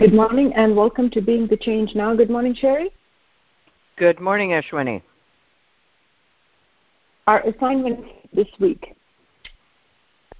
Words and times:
Good 0.00 0.14
morning 0.14 0.54
and 0.54 0.74
welcome 0.74 1.10
to 1.10 1.20
Being 1.20 1.46
the 1.46 1.58
Change 1.58 1.94
Now. 1.94 2.14
Good 2.14 2.30
morning, 2.30 2.54
Cheri. 2.54 2.86
Good 3.98 4.18
morning, 4.18 4.52
Ashwini. 4.52 5.02
Our 7.26 7.40
assignment 7.40 8.06
this 8.32 8.48
week. 8.58 8.96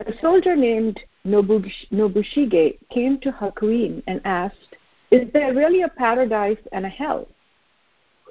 A 0.07 0.15
soldier 0.23 0.57
named 0.57 0.99
Nobushige 1.27 2.79
came 2.89 3.21
to 3.21 3.31
Hakuin 3.31 4.03
and 4.07 4.23
asked, 4.25 4.77
Is 5.11 5.31
there 5.35 5.53
really 5.53 5.83
a 5.83 5.89
paradise 5.89 6.65
and 6.73 6.87
a 6.87 6.89
hell? 6.89 7.29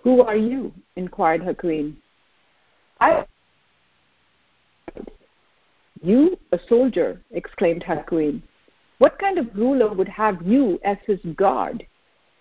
Who 0.02 0.24
are 0.24 0.36
you? 0.36 0.74
inquired 0.96 1.44
Hakuin. 1.44 1.94
I. 3.00 3.24
You, 6.02 6.40
a 6.54 6.60
soldier, 6.68 7.22
exclaimed 7.30 7.84
Hakuin. 7.84 8.42
What 9.00 9.18
kind 9.18 9.38
of 9.38 9.56
ruler 9.56 9.94
would 9.94 10.10
have 10.10 10.42
you 10.46 10.80
as 10.84 10.98
his 11.08 11.20
guard? 11.36 11.86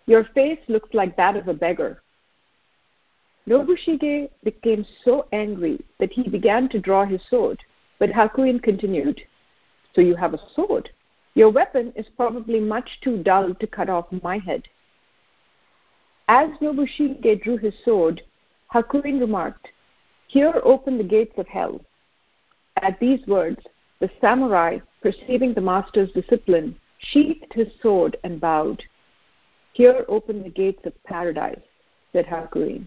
Your 0.07 0.25
face 0.35 0.59
looks 0.69 0.93
like 0.93 1.17
that 1.17 1.37
of 1.37 1.49
a 1.49 1.55
beggar. 1.55 2.03
Nobushige 3.49 4.29
became 4.43 4.85
so 5.05 5.27
angry 5.33 5.81
that 5.99 6.13
he 6.13 6.29
began 6.29 6.69
to 6.69 6.81
draw 6.81 7.05
his 7.05 7.23
sword, 7.31 7.63
but 7.99 8.11
Hakuin 8.11 8.61
continued, 8.63 9.23
So 9.95 10.01
you 10.01 10.17
have 10.17 10.35
a 10.35 10.51
sword? 10.55 10.91
Your 11.35 11.51
weapon 11.51 11.93
is 11.95 12.07
probably 12.17 12.59
much 12.59 13.01
too 13.01 13.23
dull 13.23 13.55
to 13.55 13.67
cut 13.67 13.89
off 13.89 14.07
my 14.23 14.39
head. 14.39 14.69
As 16.27 16.51
Nobushige 16.61 17.43
drew 17.43 17.57
his 17.57 17.75
sword, 17.85 18.21
Hakuin 18.75 19.21
remarked, 19.21 19.69
Here 20.27 20.61
open 20.65 20.99
the 20.99 21.05
gates 21.05 21.39
of 21.39 21.47
hell. 21.47 21.81
At 22.83 22.99
these 22.99 23.25
words, 23.27 23.61
the 24.01 24.11
samurai, 24.21 24.79
perceiving 25.03 25.55
the 25.55 25.61
master's 25.61 26.13
discipline, 26.13 26.77
sheathed 26.99 27.53
his 27.53 27.69
sword 27.83 28.17
and 28.25 28.41
bowed. 28.41 28.83
Here 29.73 30.05
open 30.09 30.43
the 30.43 30.51
gates 30.51 30.85
of 30.85 31.05
paradise, 31.05 31.61
said 32.13 32.27
Hakuin. 32.27 32.87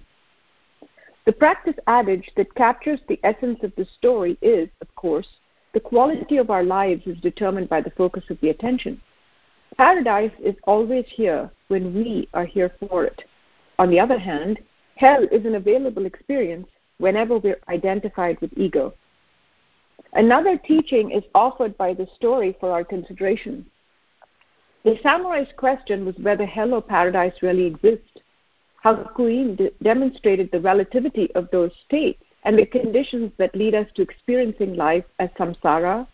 The 1.26 1.32
practice 1.32 1.76
adage 1.88 2.32
that 2.36 2.56
captures 2.56 3.00
the 3.08 3.20
essence 3.24 3.60
of 3.64 3.74
the 3.76 3.86
story 3.86 4.38
is, 4.42 4.70
of 4.82 4.94
course, 4.96 5.28
the 5.74 5.80
quality 5.80 6.38
of 6.38 6.50
our 6.50 6.64
lives 6.64 7.06
is 7.06 7.18
determined 7.20 7.70
by 7.70 7.82
the 7.82 7.92
focus 7.92 8.24
of 8.30 8.40
the 8.42 8.50
attention. 8.50 9.00
Paradise 9.78 10.34
is 10.44 10.56
always 10.64 11.06
here 11.08 11.50
when 11.70 11.94
we 11.94 12.28
are 12.34 12.46
here 12.46 12.72
for 12.80 13.06
it. 13.06 13.24
On 13.80 13.90
the 13.90 14.00
other 14.00 14.20
hand, 14.20 14.60
hell 14.96 15.24
is 15.32 15.46
an 15.46 15.56
available 15.56 16.06
experience 16.06 16.68
whenever 16.98 17.38
we're 17.38 17.62
identified 17.70 18.40
with 18.42 18.52
ego. 18.58 18.94
Another 20.14 20.58
teaching 20.58 21.12
is 21.12 21.24
offered 21.34 21.78
by 21.78 21.94
the 21.94 22.08
story 22.16 22.56
for 22.60 22.72
our 22.72 22.84
consideration. 22.84 23.66
The 24.84 24.98
samurai's 25.04 25.54
question 25.58 26.06
was 26.06 26.16
whether 26.18 26.46
hell 26.46 26.74
or 26.74 26.82
paradise 26.82 27.34
really 27.42 27.66
exist. 27.66 28.22
Hakuin 28.84 29.56
de- 29.56 29.72
demonstrated 29.84 30.50
the 30.52 30.60
relativity 30.60 31.34
of 31.36 31.50
those 31.52 31.72
states 31.86 32.24
and 32.44 32.58
the 32.58 32.66
conditions 32.66 33.32
that 33.38 33.56
lead 33.56 33.76
us 33.76 33.88
to 33.96 34.02
experiencing 34.02 34.76
life 34.76 35.06
as 35.20 35.30
samsara, 35.32 36.08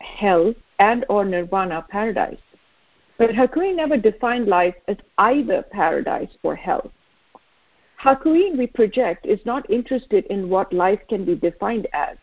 hell, 0.00 0.54
and 0.78 1.04
or 1.08 1.24
nirvana, 1.24 1.84
paradise. 1.88 2.38
But 3.18 3.30
Hakuin 3.30 3.76
never 3.76 3.96
defined 3.96 4.46
life 4.46 4.74
as 4.86 4.96
either 5.18 5.62
paradise 5.62 6.30
or 6.42 6.54
hell. 6.54 6.92
Hakuin, 8.00 8.56
we 8.56 8.66
project, 8.66 9.26
is 9.26 9.40
not 9.44 9.68
interested 9.70 10.26
in 10.26 10.48
what 10.48 10.72
life 10.72 11.00
can 11.08 11.24
be 11.24 11.34
defined 11.34 11.88
as. 11.92 12.16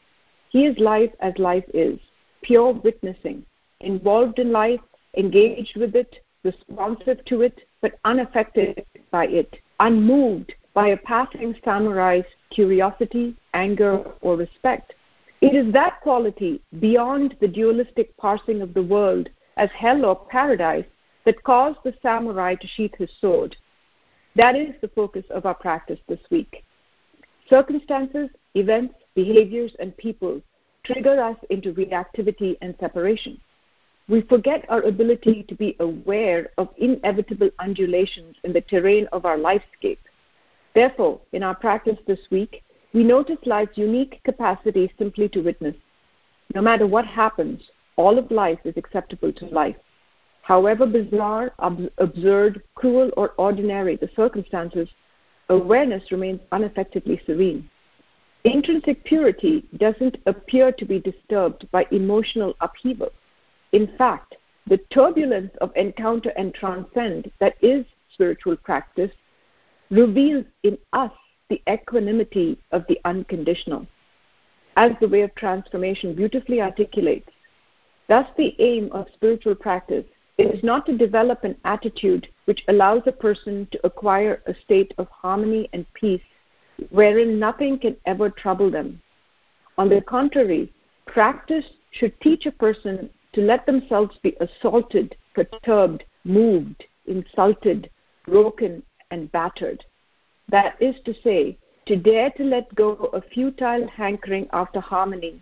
He 0.51 0.65
is 0.65 0.77
life 0.79 1.13
as 1.21 1.33
life 1.37 1.63
is, 1.73 1.97
pure 2.41 2.73
witnessing, 2.73 3.45
involved 3.79 4.37
in 4.37 4.51
life, 4.51 4.81
engaged 5.15 5.77
with 5.77 5.95
it, 5.95 6.19
responsive 6.43 7.23
to 7.25 7.41
it, 7.41 7.61
but 7.81 7.97
unaffected 8.03 8.85
by 9.11 9.27
it, 9.27 9.55
unmoved 9.79 10.53
by 10.73 10.89
a 10.89 10.97
passing 10.97 11.55
samurai's 11.63 12.25
curiosity, 12.49 13.33
anger, 13.53 14.03
or 14.19 14.35
respect. 14.35 14.93
It 15.39 15.55
is 15.55 15.71
that 15.71 16.01
quality 16.01 16.61
beyond 16.81 17.37
the 17.39 17.47
dualistic 17.47 18.15
parsing 18.17 18.61
of 18.61 18.73
the 18.73 18.83
world 18.83 19.29
as 19.55 19.69
hell 19.71 20.03
or 20.03 20.17
paradise 20.17 20.85
that 21.23 21.43
caused 21.43 21.79
the 21.85 21.93
samurai 22.01 22.55
to 22.55 22.67
sheath 22.67 22.95
his 22.97 23.09
sword. 23.21 23.55
That 24.35 24.57
is 24.57 24.75
the 24.81 24.89
focus 24.89 25.25
of 25.29 25.45
our 25.45 25.55
practice 25.55 25.99
this 26.09 26.19
week. 26.29 26.65
Circumstances, 27.49 28.29
events, 28.55 28.95
behaviors, 29.15 29.73
and 29.79 29.95
people 29.97 30.41
trigger 30.83 31.21
us 31.21 31.37
into 31.49 31.73
reactivity 31.73 32.57
and 32.61 32.75
separation. 32.79 33.39
We 34.09 34.21
forget 34.21 34.65
our 34.67 34.81
ability 34.81 35.43
to 35.47 35.55
be 35.55 35.75
aware 35.79 36.49
of 36.57 36.69
inevitable 36.77 37.49
undulations 37.59 38.35
in 38.43 38.51
the 38.51 38.61
terrain 38.61 39.07
of 39.11 39.25
our 39.25 39.37
lifescape. 39.37 39.99
Therefore, 40.73 41.19
in 41.33 41.43
our 41.43 41.55
practice 41.55 41.97
this 42.07 42.19
week, 42.29 42.63
we 42.93 43.03
notice 43.03 43.37
life's 43.45 43.77
unique 43.77 44.19
capacity 44.23 44.91
simply 44.97 45.29
to 45.29 45.41
witness. 45.41 45.75
No 46.53 46.61
matter 46.61 46.87
what 46.87 47.05
happens, 47.05 47.61
all 47.95 48.17
of 48.17 48.31
life 48.31 48.59
is 48.65 48.75
acceptable 48.75 49.31
to 49.33 49.45
life. 49.45 49.77
However 50.41 50.85
bizarre, 50.85 51.53
ab- 51.61 51.91
absurd, 51.97 52.61
cruel, 52.75 53.11
or 53.15 53.33
ordinary 53.37 53.95
the 53.95 54.09
circumstances, 54.15 54.89
awareness 55.49 56.11
remains 56.11 56.41
unaffectedly 56.51 57.21
serene. 57.25 57.69
Intrinsic 58.43 59.03
purity 59.03 59.63
doesn't 59.77 60.17
appear 60.25 60.71
to 60.71 60.85
be 60.85 60.99
disturbed 60.99 61.69
by 61.71 61.85
emotional 61.91 62.55
upheaval. 62.59 63.11
In 63.71 63.87
fact, 63.97 64.35
the 64.65 64.79
turbulence 64.91 65.51
of 65.61 65.71
encounter 65.75 66.31
and 66.35 66.53
transcend 66.53 67.31
that 67.39 67.55
is 67.61 67.85
spiritual 68.11 68.57
practice 68.57 69.11
reveals 69.91 70.45
in 70.63 70.77
us 70.93 71.11
the 71.49 71.61
equanimity 71.69 72.57
of 72.71 72.83
the 72.87 72.99
unconditional. 73.05 73.85
As 74.75 74.91
the 74.99 75.07
way 75.07 75.21
of 75.21 75.35
transformation 75.35 76.15
beautifully 76.15 76.61
articulates, 76.61 77.29
thus 78.07 78.27
the 78.37 78.55
aim 78.59 78.89
of 78.91 79.07
spiritual 79.13 79.55
practice 79.55 80.05
is 80.37 80.63
not 80.63 80.85
to 80.87 80.97
develop 80.97 81.43
an 81.43 81.57
attitude 81.65 82.27
which 82.45 82.63
allows 82.69 83.03
a 83.05 83.11
person 83.11 83.67
to 83.71 83.85
acquire 83.85 84.41
a 84.47 84.55
state 84.55 84.93
of 84.97 85.07
harmony 85.09 85.69
and 85.73 85.85
peace 85.93 86.21
wherein 86.89 87.39
nothing 87.39 87.79
can 87.79 87.95
ever 88.05 88.29
trouble 88.29 88.69
them. 88.69 89.01
On 89.77 89.89
the 89.89 90.01
contrary, 90.01 90.71
practice 91.05 91.65
should 91.91 92.19
teach 92.21 92.45
a 92.45 92.51
person 92.51 93.09
to 93.33 93.41
let 93.41 93.65
themselves 93.65 94.17
be 94.21 94.35
assaulted, 94.39 95.15
perturbed, 95.33 96.03
moved, 96.23 96.83
insulted, 97.05 97.89
broken, 98.25 98.83
and 99.11 99.31
battered. 99.31 99.83
That 100.49 100.75
is 100.81 100.95
to 101.05 101.13
say, 101.23 101.57
to 101.85 101.95
dare 101.95 102.29
to 102.31 102.43
let 102.43 102.73
go 102.75 102.93
a 103.13 103.21
futile 103.21 103.87
hankering 103.87 104.47
after 104.53 104.79
harmony, 104.79 105.41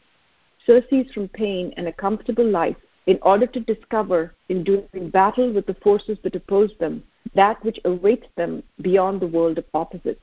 surcease 0.66 1.12
from 1.12 1.28
pain 1.30 1.74
and 1.78 1.88
a 1.88 1.94
comfortable 1.94 2.48
life, 2.48 2.78
in 3.08 3.18
order 3.24 3.48
to 3.48 3.60
discover, 3.62 4.36
in 4.50 4.64
doing 4.64 5.10
battle 5.10 5.52
with 5.52 5.66
the 5.66 5.74
forces 5.76 6.18
that 6.24 6.36
oppose 6.36 6.72
them, 6.80 7.04
that 7.34 7.64
which 7.64 7.80
awaits 7.86 8.28
them 8.36 8.62
beyond 8.82 9.20
the 9.20 9.28
world 9.28 9.58
of 9.58 9.66
opposites. 9.74 10.22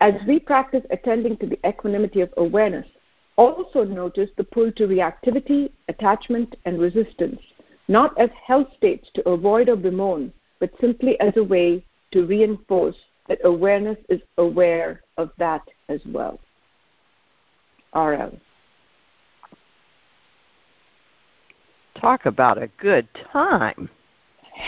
As 0.00 0.14
we 0.26 0.38
practice 0.38 0.84
attending 0.90 1.36
to 1.38 1.46
the 1.46 1.58
equanimity 1.66 2.20
of 2.20 2.32
awareness, 2.36 2.86
also 3.36 3.84
notice 3.84 4.30
the 4.36 4.44
pull 4.44 4.70
to 4.72 4.86
reactivity, 4.86 5.70
attachment, 5.88 6.56
and 6.64 6.78
resistance, 6.78 7.40
not 7.88 8.18
as 8.18 8.30
hell 8.46 8.70
states 8.76 9.08
to 9.14 9.28
avoid 9.28 9.68
or 9.68 9.76
bemoan, 9.76 10.32
but 10.60 10.70
simply 10.80 11.18
as 11.20 11.36
a 11.36 11.42
way 11.42 11.84
to 12.12 12.26
reinforce 12.26 12.96
that 13.28 13.38
awareness 13.44 13.98
is 14.08 14.20
aware 14.38 15.02
of 15.16 15.30
that 15.38 15.62
as 15.88 16.00
well. 16.06 16.38
RL. 17.94 18.38
Talk 22.00 22.26
about 22.26 22.62
a 22.62 22.68
good 22.78 23.08
time. 23.32 23.88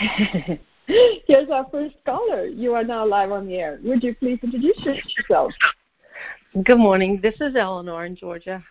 Here's 1.27 1.49
our 1.49 1.67
first 1.71 1.95
caller. 2.05 2.45
You 2.45 2.73
are 2.73 2.83
now 2.83 3.05
live 3.05 3.31
on 3.31 3.47
the 3.47 3.55
air. 3.55 3.79
Would 3.83 4.03
you 4.03 4.15
please 4.15 4.39
introduce 4.43 4.77
yourself? 4.83 5.51
Good 6.63 6.79
morning. 6.79 7.19
This 7.21 7.35
is 7.39 7.55
Eleanor 7.55 8.05
in 8.05 8.15
Georgia. 8.15 8.63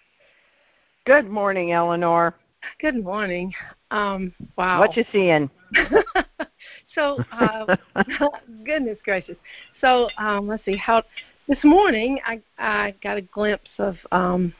Good 1.06 1.28
morning, 1.28 1.72
Eleanor. 1.72 2.34
Good 2.80 3.02
morning. 3.02 3.52
Um, 3.90 4.34
wow. 4.56 4.80
What 4.80 4.96
you 4.96 5.04
seeing? 5.12 5.48
so, 6.94 7.18
uh, 7.32 7.76
goodness 8.64 8.98
gracious. 9.04 9.36
So, 9.80 10.08
um, 10.18 10.46
let's 10.46 10.64
see. 10.64 10.76
How 10.76 11.02
this 11.48 11.58
morning 11.64 12.18
I 12.26 12.40
I 12.58 12.94
got 13.02 13.16
a 13.16 13.22
glimpse 13.22 13.70
of 13.78 13.96
um, 14.12 14.52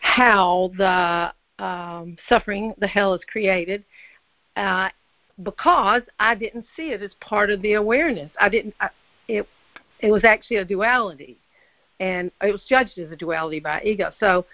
how 0.00 0.70
the 0.78 1.32
um, 1.62 2.16
suffering, 2.28 2.72
the 2.78 2.86
hell, 2.86 3.14
is 3.14 3.20
created, 3.30 3.84
uh, 4.56 4.90
because 5.42 6.02
I 6.18 6.34
didn't 6.34 6.66
see 6.76 6.90
it 6.90 7.02
as 7.02 7.10
part 7.20 7.50
of 7.50 7.60
the 7.62 7.74
awareness. 7.74 8.30
I 8.40 8.48
didn't. 8.48 8.74
I, 8.80 8.88
it 9.28 9.46
it 10.00 10.10
was 10.10 10.24
actually 10.24 10.56
a 10.56 10.64
duality, 10.64 11.38
and 12.00 12.30
it 12.42 12.52
was 12.52 12.62
judged 12.68 12.98
as 12.98 13.10
a 13.10 13.16
duality 13.16 13.60
by 13.60 13.82
ego. 13.82 14.12
So 14.18 14.46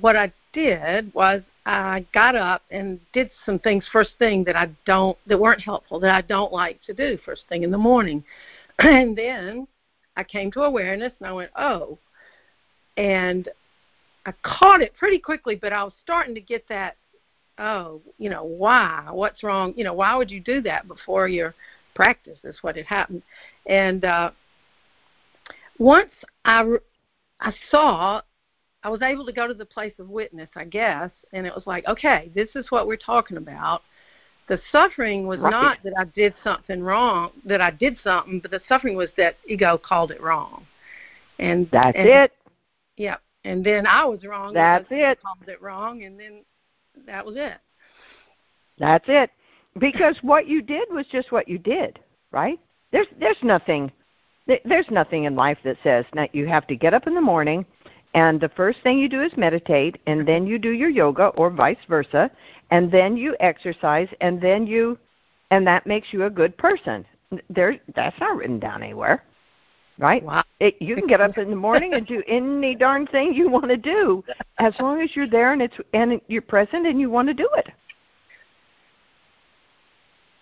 what 0.00 0.16
I 0.16 0.32
did 0.52 1.12
was 1.14 1.42
I 1.66 2.04
got 2.12 2.36
up 2.36 2.62
and 2.70 3.00
did 3.12 3.30
some 3.44 3.58
things 3.58 3.84
first 3.92 4.10
thing 4.18 4.44
that 4.44 4.56
I 4.56 4.70
don't 4.86 5.18
that 5.26 5.38
weren't 5.38 5.60
helpful 5.60 6.00
that 6.00 6.14
I 6.14 6.22
don't 6.22 6.52
like 6.52 6.82
to 6.84 6.94
do 6.94 7.18
first 7.24 7.42
thing 7.48 7.62
in 7.62 7.70
the 7.70 7.78
morning. 7.78 8.24
And 8.82 9.14
then 9.16 9.68
I 10.16 10.24
came 10.24 10.50
to 10.52 10.62
awareness 10.62 11.12
and 11.18 11.28
I 11.28 11.32
went, 11.32 11.50
"Oh." 11.56 11.98
And 12.96 13.48
I 14.26 14.32
caught 14.42 14.80
it 14.82 14.96
pretty 14.98 15.18
quickly, 15.18 15.54
but 15.54 15.72
I 15.72 15.84
was 15.84 15.92
starting 16.02 16.34
to 16.34 16.40
get 16.40 16.64
that 16.68 16.96
oh, 17.60 18.00
you 18.18 18.30
know, 18.30 18.42
why? 18.42 19.06
What's 19.10 19.42
wrong? 19.42 19.74
You 19.76 19.84
know, 19.84 19.94
why 19.94 20.16
would 20.16 20.30
you 20.30 20.40
do 20.40 20.60
that 20.62 20.88
before 20.88 21.28
your 21.28 21.54
practice? 21.94 22.38
Is 22.42 22.56
what 22.62 22.76
had 22.76 22.86
happened. 22.86 23.22
And 23.66 24.04
uh 24.04 24.30
once 25.78 26.10
I 26.44 26.76
I 27.40 27.52
saw 27.70 28.22
I 28.82 28.88
was 28.88 29.02
able 29.02 29.26
to 29.26 29.32
go 29.32 29.46
to 29.46 29.54
the 29.54 29.64
place 29.64 29.92
of 29.98 30.08
witness, 30.08 30.48
I 30.56 30.64
guess, 30.64 31.10
and 31.32 31.46
it 31.46 31.54
was 31.54 31.66
like, 31.66 31.86
okay, 31.86 32.30
this 32.34 32.48
is 32.54 32.70
what 32.70 32.86
we're 32.86 32.96
talking 32.96 33.36
about. 33.36 33.82
The 34.48 34.58
suffering 34.72 35.26
was 35.26 35.38
right. 35.38 35.50
not 35.50 35.78
that 35.84 35.92
I 35.98 36.04
did 36.04 36.34
something 36.42 36.82
wrong, 36.82 37.32
that 37.44 37.60
I 37.60 37.70
did 37.70 37.98
something, 38.02 38.40
but 38.40 38.50
the 38.50 38.60
suffering 38.68 38.96
was 38.96 39.10
that 39.16 39.36
ego 39.46 39.78
called 39.78 40.10
it 40.10 40.22
wrong. 40.22 40.66
And 41.38 41.68
that's 41.70 41.96
and, 41.96 42.08
it. 42.08 42.32
Yeah, 42.96 43.16
and 43.44 43.64
then 43.64 43.86
I 43.86 44.04
was 44.04 44.24
wrong. 44.24 44.54
That's 44.54 44.86
it. 44.90 45.20
Called 45.22 45.48
it 45.48 45.60
wrong, 45.60 46.04
and 46.04 46.18
then 46.18 46.42
that 47.06 47.24
was 47.24 47.36
it. 47.36 47.58
That's 48.78 49.04
it. 49.08 49.30
Because 49.78 50.16
what 50.22 50.46
you 50.48 50.62
did 50.62 50.88
was 50.90 51.06
just 51.06 51.32
what 51.32 51.48
you 51.48 51.58
did, 51.58 51.98
right? 52.32 52.58
There's 52.92 53.06
there's 53.18 53.42
nothing 53.42 53.92
there's 54.64 54.90
nothing 54.90 55.24
in 55.24 55.36
life 55.36 55.58
that 55.64 55.76
says 55.82 56.04
that 56.14 56.34
you 56.34 56.46
have 56.46 56.66
to 56.66 56.74
get 56.74 56.94
up 56.94 57.06
in 57.06 57.14
the 57.14 57.20
morning 57.20 57.64
and 58.14 58.40
the 58.40 58.48
first 58.48 58.80
thing 58.82 58.98
you 58.98 59.08
do 59.08 59.22
is 59.22 59.36
meditate 59.36 59.98
and 60.06 60.26
then 60.26 60.46
you 60.46 60.58
do 60.58 60.70
your 60.70 60.88
yoga 60.88 61.26
or 61.36 61.50
vice 61.50 61.78
versa 61.88 62.28
and 62.70 62.90
then 62.90 63.16
you 63.16 63.36
exercise 63.38 64.08
and 64.20 64.40
then 64.40 64.66
you 64.66 64.98
and 65.52 65.64
that 65.66 65.86
makes 65.86 66.12
you 66.12 66.24
a 66.24 66.30
good 66.30 66.56
person 66.56 67.04
there 67.48 67.78
that's 67.94 68.18
not 68.18 68.36
written 68.36 68.58
down 68.58 68.82
anywhere 68.82 69.22
right 70.00 70.24
wow. 70.24 70.42
it, 70.58 70.74
you 70.80 70.96
can 70.96 71.06
get 71.06 71.20
up 71.20 71.38
in 71.38 71.50
the 71.50 71.56
morning 71.56 71.94
and 71.94 72.06
do 72.08 72.22
any 72.26 72.74
darn 72.74 73.06
thing 73.06 73.32
you 73.32 73.48
want 73.48 73.68
to 73.68 73.76
do 73.76 74.24
as 74.58 74.72
long 74.80 75.00
as 75.00 75.14
you're 75.14 75.28
there 75.28 75.52
and 75.52 75.62
it's 75.62 75.76
and 75.92 76.20
you're 76.26 76.42
present 76.42 76.86
and 76.86 76.98
you 76.98 77.10
want 77.10 77.28
to 77.28 77.34
do 77.34 77.48
it 77.56 77.68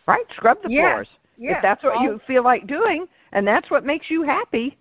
right 0.07 0.25
scrub 0.37 0.59
the 0.63 0.71
yeah. 0.71 0.93
floors 0.93 1.09
yeah. 1.37 1.57
if 1.57 1.63
that's 1.63 1.83
what 1.83 1.97
All, 1.97 2.03
you 2.03 2.21
feel 2.27 2.43
like 2.43 2.67
doing 2.67 3.07
and 3.33 3.47
that's 3.47 3.71
what 3.71 3.85
makes 3.85 4.09
you 4.09 4.23
happy 4.23 4.79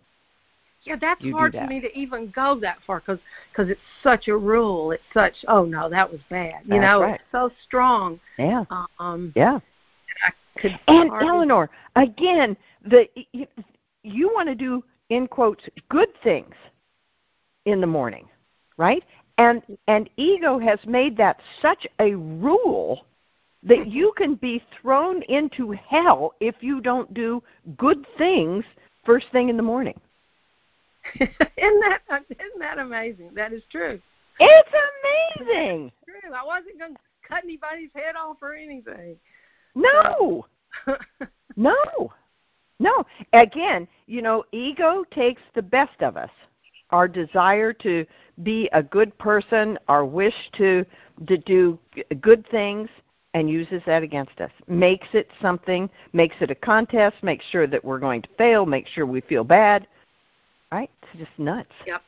yeah, 0.84 0.96
that's 1.00 1.22
hard 1.32 1.54
that. 1.54 1.64
for 1.64 1.68
me 1.68 1.82
to 1.82 1.98
even 1.98 2.32
go 2.34 2.58
that 2.62 2.78
far 2.88 3.02
because 3.02 3.20
cause 3.54 3.68
it's 3.68 3.82
such 4.02 4.30
a 4.30 4.38
rule. 4.38 4.92
It's 4.92 5.04
such 5.14 5.34
oh 5.50 5.66
no, 5.66 5.90
that 5.90 6.10
was 6.10 6.22
bad. 6.30 6.62
You 6.64 6.80
that's 6.80 6.82
know, 6.82 7.02
right. 7.02 7.16
it's 7.16 7.24
so 7.30 7.52
strong. 7.66 8.22
Yeah. 8.40 8.64
Um, 8.98 9.34
yeah. 9.36 9.60
I 10.26 10.60
could 10.62 10.80
and 10.88 11.10
hardly... 11.10 11.28
Eleanor, 11.28 11.70
again, 11.98 12.56
the 12.86 13.06
you, 14.08 14.32
want 14.34 14.50
to 14.50 14.56
do 14.56 14.84
in 15.10 15.28
quotes 15.28 15.64
good 15.90 16.10
things 16.24 16.54
in 17.66 17.82
the 17.82 17.88
morning, 17.88 18.28
right? 18.78 19.04
And 19.38 19.62
and 19.88 20.10
ego 20.18 20.58
has 20.58 20.80
made 20.86 21.16
that 21.18 21.40
such 21.62 21.86
a 22.00 22.16
rule 22.16 23.06
that 23.64 23.88
you 23.88 24.14
can 24.18 24.36
be 24.36 24.64
thrown 24.82 25.22
into 25.24 25.72
hell 25.72 26.34
if 26.40 26.56
you 26.62 26.82
don't 26.82 27.14
do 27.14 27.44
good 27.78 28.06
things 28.18 28.64
first 29.06 29.28
thing 29.32 29.50
in 29.50 29.58
the 29.58 29.64
morning. 29.64 30.00
isn't 31.20 31.40
that 31.58 32.02
isn't 32.10 32.60
that 32.60 32.80
amazing? 32.80 33.32
That 33.36 33.54
is 33.54 33.62
true. 33.72 34.02
It's 34.40 34.70
amazing. 35.40 35.92
true. 36.06 36.34
I 36.34 36.46
wasn't 36.46 36.80
going 36.80 36.94
to 36.94 37.00
cut 37.28 37.44
anybody's 37.44 37.90
head 37.94 38.16
off 38.16 38.38
or 38.42 38.54
anything. 38.54 39.18
No. 39.76 40.46
no. 41.56 42.12
No. 42.80 43.06
Again, 43.34 43.88
you 44.06 44.22
know, 44.22 44.44
ego 44.52 45.04
takes 45.12 45.42
the 45.56 45.62
best 45.62 46.02
of 46.02 46.18
us. 46.18 46.30
Our 46.92 47.08
desire 47.08 47.74
to 47.74 48.06
be 48.44 48.70
a 48.72 48.82
good 48.82 49.18
person, 49.18 49.78
our 49.88 50.06
wish 50.06 50.36
to 50.58 50.86
to 51.28 51.38
do 51.38 51.80
good 52.22 52.48
things 52.50 52.88
and 53.34 53.50
uses 53.50 53.82
that 53.86 54.04
against 54.04 54.40
us. 54.40 54.52
Makes 54.68 55.08
it 55.14 55.30
something, 55.42 55.90
makes 56.14 56.36
it 56.40 56.52
a 56.52 56.56
contest, 56.56 57.18
makes 57.24 57.44
sure 57.46 57.68
that 57.68 57.84
we're 57.84 58.00
going 58.00 58.22
to 58.22 58.30
fail, 58.38 58.66
makes 58.66 58.90
sure 58.92 59.06
we 59.06 59.22
feel 59.22 59.44
bad 59.44 59.88
right? 60.72 60.90
It's 61.02 61.20
just 61.20 61.40
nuts. 61.40 61.72
Yep. 61.86 62.02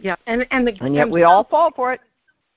Yep. 0.00 0.20
And 0.26 0.46
and 0.50 0.66
the 0.66 0.76
and 0.80 0.94
yet 0.94 1.10
we 1.10 1.24
all 1.24 1.44
fall 1.44 1.70
for 1.74 1.92
it. 1.92 2.00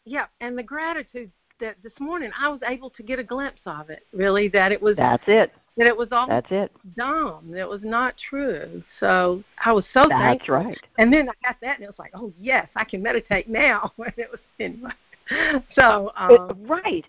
Yeah, 0.06 0.26
and 0.40 0.58
the 0.58 0.64
gratitude 0.64 1.32
that 1.62 1.78
this 1.84 1.94
morning 2.00 2.32
I 2.38 2.50
was 2.50 2.60
able 2.68 2.90
to 2.92 3.04
get 3.04 3.20
a 3.20 3.24
glimpse 3.24 3.62
of 3.66 3.90
it. 3.90 4.06
Really, 4.14 4.48
that 4.50 4.72
it 4.72 4.82
was. 4.82 4.96
That's 4.98 5.24
it. 5.28 5.54
That 5.78 5.88
it 5.88 5.96
was 5.96 6.10
all. 6.12 6.28
That's 6.28 6.52
it. 6.52 6.72
Dumb. 6.98 7.52
That 7.52 7.62
it 7.62 7.70
was 7.70 7.82
not 7.84 8.16
true. 8.30 8.84
So 9.00 9.44
I 9.64 9.72
was 9.72 9.86
so 9.94 10.08
That's 10.10 10.22
thankful. 10.22 10.56
right. 10.56 10.80
And 10.98 11.14
then 11.14 11.30
I 11.30 11.48
got 11.48 11.56
that, 11.62 11.78
and 11.78 11.84
it 11.84 11.88
was 11.88 12.00
like, 12.00 12.12
oh 12.14 12.34
yes, 12.40 12.68
I 12.76 12.84
can 12.84 13.02
meditate 13.02 13.50
now. 13.50 13.92
And 14.00 14.14
it 14.18 14.30
was 14.30 14.40
anyway. 14.60 14.92
So. 15.76 16.12
Um, 16.18 16.32
it, 16.32 16.68
right. 16.68 17.06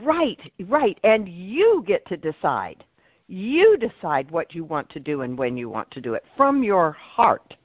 Right. 0.00 0.52
Right. 0.68 1.00
And 1.02 1.28
you 1.28 1.82
get 1.86 2.06
to 2.06 2.16
decide. 2.16 2.84
You 3.26 3.76
decide 3.76 4.30
what 4.30 4.54
you 4.54 4.62
want 4.62 4.88
to 4.90 5.00
do 5.00 5.22
and 5.22 5.36
when 5.36 5.56
you 5.56 5.68
want 5.68 5.90
to 5.90 6.00
do 6.00 6.14
it 6.14 6.24
from 6.36 6.62
your 6.62 6.92
heart 6.92 7.56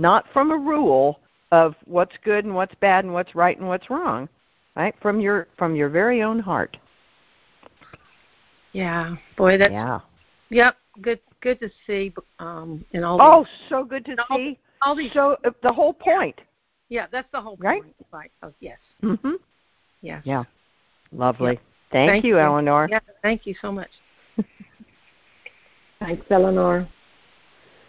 not 0.00 0.24
from 0.32 0.50
a 0.50 0.56
rule 0.56 1.20
of 1.52 1.74
what's 1.84 2.16
good 2.24 2.44
and 2.44 2.54
what's 2.54 2.74
bad 2.76 3.04
and 3.04 3.12
what's 3.12 3.34
right 3.34 3.58
and 3.58 3.68
what's 3.68 3.90
wrong, 3.90 4.28
right? 4.80 4.94
From 5.02 5.20
your 5.20 5.46
from 5.58 5.74
your 5.76 5.88
very 5.88 6.22
own 6.22 6.38
heart. 6.38 6.76
Yeah, 8.72 9.16
boy, 9.36 9.58
that's 9.58 9.72
yeah. 9.72 10.00
Yep, 10.50 10.76
good 11.02 11.20
good 11.42 11.60
to 11.60 11.70
see. 11.86 12.14
Um, 12.38 12.84
in 12.92 13.04
all. 13.04 13.18
Oh, 13.20 13.44
these, 13.44 13.68
so 13.68 13.84
good 13.84 14.04
to 14.06 14.16
all, 14.28 14.36
see. 14.36 14.58
All 14.82 14.96
these. 14.96 15.12
So 15.12 15.36
uh, 15.44 15.50
the 15.62 15.72
whole 15.72 15.92
point. 15.92 16.40
Yeah, 16.88 17.06
that's 17.12 17.28
the 17.32 17.40
whole 17.40 17.56
right? 17.60 17.82
point. 17.82 17.94
Right. 18.10 18.32
Oh, 18.42 18.52
yes. 18.60 18.78
Mhm. 19.02 19.34
Yes. 20.02 20.22
Yeah. 20.24 20.44
Lovely. 21.12 21.52
Yep. 21.52 21.62
Thank, 21.92 22.10
thank 22.10 22.24
you, 22.24 22.36
you, 22.36 22.40
Eleanor. 22.40 22.88
Yeah, 22.90 23.00
thank 23.22 23.46
you 23.46 23.54
so 23.60 23.70
much. 23.72 23.90
Thanks, 26.00 26.24
Eleanor 26.30 26.88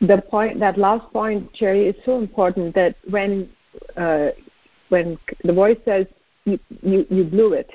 the 0.01 0.17
point 0.29 0.59
that 0.59 0.77
last 0.77 1.11
point 1.13 1.53
Cheri 1.53 1.87
is 1.87 1.95
so 2.05 2.17
important 2.17 2.73
that 2.73 2.95
when 3.09 3.49
uh, 3.95 4.29
when 4.89 5.17
the 5.43 5.53
voice 5.53 5.77
says 5.85 6.07
you, 6.45 6.59
you, 6.81 7.05
you 7.09 7.23
blew 7.23 7.53
it 7.53 7.71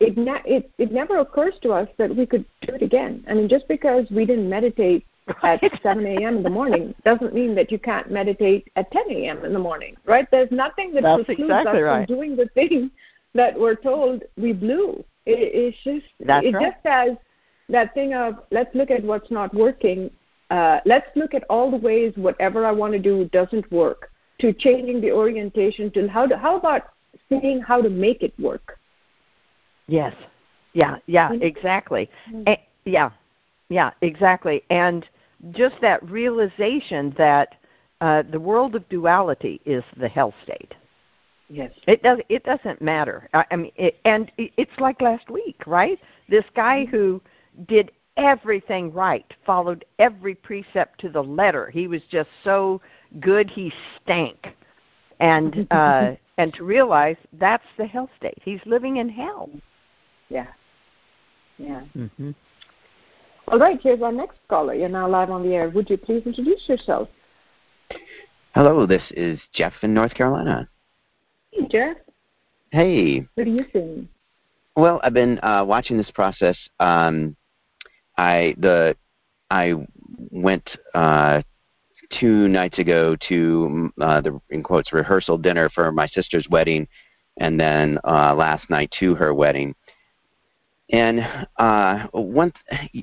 it, 0.00 0.16
ne- 0.16 0.42
it 0.44 0.70
it 0.78 0.92
never 0.92 1.18
occurs 1.18 1.54
to 1.62 1.72
us 1.72 1.88
that 1.98 2.14
we 2.14 2.26
could 2.26 2.44
do 2.62 2.74
it 2.74 2.82
again 2.82 3.24
i 3.28 3.34
mean 3.34 3.48
just 3.48 3.66
because 3.68 4.06
we 4.10 4.24
didn't 4.24 4.48
meditate 4.48 5.04
at 5.42 5.60
7 5.82 6.06
a.m. 6.06 6.38
in 6.38 6.42
the 6.42 6.50
morning 6.50 6.94
doesn't 7.04 7.34
mean 7.34 7.54
that 7.54 7.70
you 7.70 7.78
can't 7.78 8.10
meditate 8.10 8.70
at 8.76 8.90
10 8.92 9.10
a.m. 9.10 9.44
in 9.44 9.52
the 9.52 9.58
morning, 9.58 9.94
right? 10.06 10.26
There's 10.30 10.50
nothing 10.50 10.94
that 10.94 11.02
That's 11.02 11.24
precludes 11.24 11.50
exactly 11.50 11.80
us 11.80 11.84
right. 11.84 12.08
from 12.08 12.16
doing 12.16 12.34
the 12.34 12.46
thing 12.46 12.90
that 13.34 13.58
we're 13.60 13.74
told 13.74 14.22
we 14.38 14.54
blew. 14.54 15.04
It, 15.26 15.38
it's 15.52 15.76
just 15.84 16.06
That's 16.18 16.46
it 16.46 16.54
right. 16.54 16.72
just 16.72 16.86
has 16.86 17.18
that 17.68 17.92
thing 17.92 18.14
of 18.14 18.36
let's 18.50 18.74
look 18.74 18.90
at 18.90 19.04
what's 19.04 19.30
not 19.30 19.52
working 19.52 20.10
uh, 20.50 20.80
let's 20.86 21.08
look 21.14 21.34
at 21.34 21.44
all 21.50 21.70
the 21.70 21.76
ways 21.76 22.12
whatever 22.16 22.64
I 22.64 22.72
want 22.72 22.92
to 22.94 22.98
do 22.98 23.26
doesn't 23.26 23.70
work, 23.70 24.10
to 24.40 24.52
changing 24.52 25.00
the 25.00 25.12
orientation 25.12 25.90
to 25.92 26.08
how 26.08 26.26
to, 26.26 26.38
how 26.38 26.56
about 26.56 26.88
seeing 27.28 27.60
how 27.60 27.80
to 27.80 27.90
make 27.90 28.22
it 28.22 28.32
work? 28.38 28.78
Yes. 29.86 30.14
Yeah, 30.74 30.98
yeah, 31.06 31.32
exactly. 31.40 32.10
Mhm. 32.30 32.48
A- 32.48 32.66
yeah. 32.84 33.10
Yeah, 33.68 33.90
exactly. 34.00 34.62
And 34.70 35.06
just 35.50 35.80
that 35.80 36.02
realization 36.08 37.14
that 37.18 37.56
uh, 38.00 38.22
the 38.30 38.40
world 38.40 38.74
of 38.76 38.88
duality 38.88 39.60
is 39.64 39.84
the 39.96 40.08
hell 40.08 40.32
state. 40.42 40.74
Yes. 41.50 41.72
It 41.86 42.02
does. 42.02 42.18
It 42.28 42.44
doesn't 42.44 42.80
matter. 42.82 43.28
I, 43.34 43.44
I 43.50 43.56
mean, 43.56 43.72
it, 43.76 43.98
and 44.04 44.30
it, 44.36 44.52
it's 44.56 44.78
like 44.78 45.00
last 45.00 45.30
week, 45.30 45.62
right? 45.66 45.98
This 46.28 46.44
guy 46.54 46.84
Mm-hmm. 46.84 46.96
who 46.96 47.22
did 47.66 47.90
everything 48.16 48.92
right, 48.92 49.32
followed 49.46 49.84
every 49.98 50.34
precept 50.34 51.00
to 51.00 51.08
the 51.08 51.22
letter. 51.22 51.70
He 51.70 51.86
was 51.88 52.02
just 52.10 52.28
so 52.44 52.80
good 53.20 53.48
he 53.48 53.72
stank. 54.02 54.54
And 55.20 55.66
uh 55.70 56.12
and 56.36 56.54
to 56.54 56.64
realize 56.64 57.16
that's 57.32 57.66
the 57.76 57.86
hell 57.86 58.08
state. 58.16 58.38
He's 58.42 58.60
living 58.64 58.96
in 58.98 59.08
hell. 59.08 59.50
Yeah. 60.28 60.46
Yeah. 61.58 61.82
Mm-hmm. 61.96 62.30
All 63.48 63.58
right, 63.58 63.80
here's 63.82 64.02
our 64.02 64.12
next 64.12 64.38
caller. 64.48 64.74
You're 64.74 64.88
now 64.88 65.08
live 65.08 65.30
on 65.30 65.42
the 65.42 65.54
air. 65.54 65.70
Would 65.70 65.88
you 65.88 65.96
please 65.96 66.22
introduce 66.26 66.68
yourself? 66.68 67.08
Hello, 68.54 68.86
this 68.86 69.02
is 69.12 69.40
Jeff 69.54 69.72
in 69.82 69.94
North 69.94 70.14
Carolina. 70.14 70.68
Hey, 71.52 71.66
Jeff. 71.70 71.96
Hey. 72.70 73.26
What 73.34 73.46
are 73.46 73.50
you 73.50 73.64
seeing? 73.72 74.08
Well, 74.76 75.00
I've 75.02 75.14
been 75.14 75.40
uh, 75.42 75.64
watching 75.66 75.96
this 75.96 76.10
process. 76.10 76.56
Um, 76.78 77.34
I 78.16 78.54
the 78.58 78.96
I 79.50 79.74
went 80.30 80.68
uh, 80.94 81.42
two 82.18 82.48
nights 82.48 82.78
ago 82.78 83.16
to 83.28 83.90
uh, 84.00 84.20
the 84.20 84.40
in 84.50 84.62
quotes 84.62 84.92
rehearsal 84.92 85.38
dinner 85.38 85.68
for 85.70 85.92
my 85.92 86.06
sister's 86.08 86.46
wedding, 86.50 86.86
and 87.38 87.58
then 87.58 87.98
uh, 88.04 88.34
last 88.34 88.68
night 88.70 88.92
to 88.98 89.14
her 89.14 89.34
wedding. 89.34 89.74
And 90.90 91.20
uh, 91.58 92.06
one, 92.12 92.52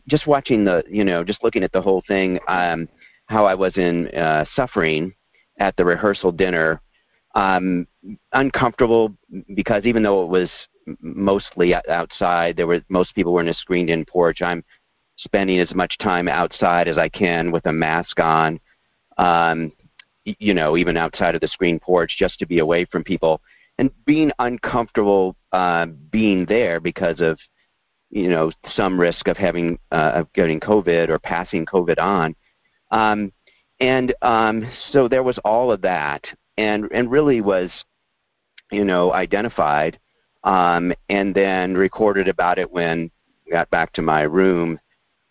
just 0.08 0.26
watching 0.26 0.66
the, 0.66 0.84
you 0.90 1.04
know, 1.04 1.24
just 1.24 1.44
looking 1.44 1.64
at 1.64 1.72
the 1.72 1.82
whole 1.82 2.04
thing, 2.08 2.40
um, 2.48 2.90
how 3.28 3.46
I 3.46 3.54
was 3.54 3.78
in 3.78 4.08
uh, 4.10 4.46
suffering 4.56 5.14
at 5.60 5.76
the 5.78 5.86
rehearsal 5.86 6.32
dinner, 6.32 6.82
um, 7.36 7.86
uncomfortable 8.34 9.16
because 9.56 9.86
even 9.86 10.04
though 10.04 10.24
it 10.24 10.30
was 10.30 10.50
mostly 11.02 11.76
outside, 11.76 12.56
there 12.56 12.68
were 12.68 12.82
most 12.90 13.14
people 13.14 13.34
were 13.34 13.42
in 13.42 13.50
a 13.50 13.54
screened-in 13.54 14.06
porch. 14.06 14.42
I'm 14.42 14.64
spending 15.18 15.60
as 15.60 15.74
much 15.74 15.98
time 16.00 16.28
outside 16.28 16.88
as 16.88 16.98
I 16.98 17.10
can 17.10 17.52
with 17.52 17.66
a 17.68 17.74
mask 17.74 18.20
on. 18.20 18.60
Um, 19.18 19.72
you 20.26 20.54
know, 20.54 20.76
even 20.76 20.98
outside 20.98 21.36
of 21.36 21.42
the 21.42 21.48
screen 21.48 21.80
porch, 21.80 22.16
just 22.18 22.40
to 22.40 22.48
be 22.48 22.60
away 22.60 22.86
from 22.86 23.04
people 23.04 23.42
and 23.78 23.92
being 24.06 24.32
uncomfortable 24.40 25.36
uh, 25.52 25.86
being 25.86 26.46
there 26.46 26.80
because 26.80 27.20
of 27.20 27.38
you 28.10 28.30
know 28.30 28.52
some 28.76 29.00
risk 29.00 29.28
of 29.28 29.38
having 29.38 29.78
uh, 29.92 30.12
of 30.16 30.34
getting 30.34 30.60
COVID 30.60 31.10
or 31.10 31.20
passing 31.20 31.66
COVID 31.66 32.00
on, 32.00 32.36
um, 32.92 33.32
and 33.80 34.14
um, 34.22 34.70
so 34.92 35.08
there 35.08 35.24
was 35.24 35.38
all 35.44 35.72
of 35.72 35.82
that, 35.82 36.24
and 36.58 36.86
and 36.94 37.12
really 37.12 37.42
was 37.42 37.70
you 38.72 38.86
know 38.86 39.14
identified, 39.14 40.00
um, 40.44 40.94
and 41.10 41.36
then 41.36 41.76
recorded 41.76 42.28
about 42.28 42.58
it 42.58 42.72
when 42.72 43.12
got 43.52 43.70
back 43.70 43.94
to 43.94 44.02
my 44.02 44.22
room 44.22 44.80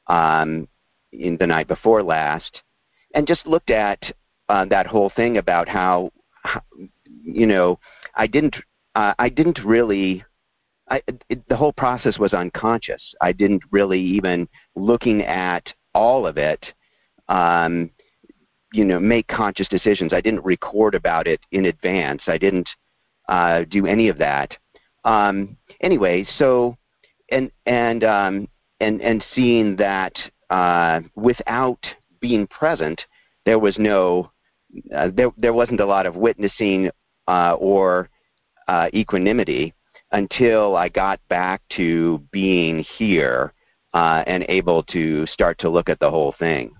um, 0.06 0.68
in 1.12 1.36
the 1.38 1.46
night 1.46 1.66
before 1.66 2.02
last, 2.02 2.62
and 3.14 3.26
just 3.26 3.46
looked 3.46 3.70
at 3.70 4.00
uh, 4.48 4.64
that 4.66 4.86
whole 4.86 5.10
thing 5.16 5.38
about 5.38 5.68
how, 5.68 6.10
how 6.42 6.60
you 7.22 7.46
know 7.46 7.78
I 8.14 8.26
didn't 8.26 8.56
uh, 8.94 9.14
I 9.18 9.28
didn't 9.28 9.60
really 9.64 10.24
I, 10.90 11.02
it, 11.28 11.48
the 11.48 11.56
whole 11.56 11.72
process 11.72 12.18
was 12.18 12.34
unconscious. 12.34 13.02
I 13.20 13.32
didn't 13.32 13.62
really 13.70 14.00
even 14.00 14.48
looking 14.76 15.22
at 15.22 15.72
all 15.94 16.26
of 16.26 16.36
it, 16.36 16.64
um, 17.28 17.90
you 18.72 18.84
know, 18.84 19.00
make 19.00 19.26
conscious 19.28 19.68
decisions. 19.68 20.12
I 20.12 20.20
didn't 20.20 20.44
record 20.44 20.94
about 20.94 21.26
it 21.26 21.40
in 21.52 21.66
advance. 21.66 22.22
I 22.26 22.36
didn't 22.36 22.68
uh, 23.28 23.64
do 23.70 23.86
any 23.86 24.08
of 24.08 24.18
that. 24.18 24.54
Um, 25.04 25.56
anyway, 25.80 26.26
so 26.38 26.76
and 27.30 27.50
and 27.66 28.04
um, 28.04 28.48
and 28.80 29.00
and 29.00 29.24
seeing 29.34 29.76
that 29.76 30.12
uh, 30.50 31.00
without 31.14 31.84
being 32.24 32.46
present, 32.46 32.98
there 33.44 33.58
was 33.58 33.76
no 33.78 34.30
uh, 34.96 35.10
there 35.12 35.30
there 35.36 35.52
wasn't 35.52 35.80
a 35.80 35.86
lot 35.94 36.06
of 36.06 36.16
witnessing 36.16 36.90
uh, 37.28 37.54
or 37.58 38.08
uh, 38.66 38.88
equanimity 38.94 39.74
until 40.12 40.74
I 40.74 40.88
got 40.88 41.20
back 41.28 41.60
to 41.76 42.22
being 42.32 42.84
here 42.96 43.52
uh, 43.92 44.24
and 44.26 44.46
able 44.48 44.82
to 44.84 45.26
start 45.26 45.58
to 45.58 45.68
look 45.68 45.88
at 45.90 46.00
the 46.00 46.10
whole 46.10 46.34
thing. 46.38 46.72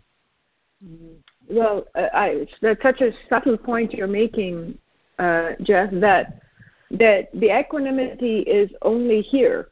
Mm-hmm. 0.83 1.57
Well, 1.57 1.85
I, 1.95 2.47
that's 2.63 2.83
such 2.83 3.03
a 3.03 3.11
subtle 3.29 3.59
point 3.59 3.93
you're 3.93 4.07
making, 4.07 4.79
uh, 5.19 5.51
Jeff. 5.63 5.91
That 5.93 6.41
that 6.91 7.29
the 7.35 7.51
equanimity 7.61 8.39
is 8.61 8.71
only 8.81 9.21
here. 9.21 9.69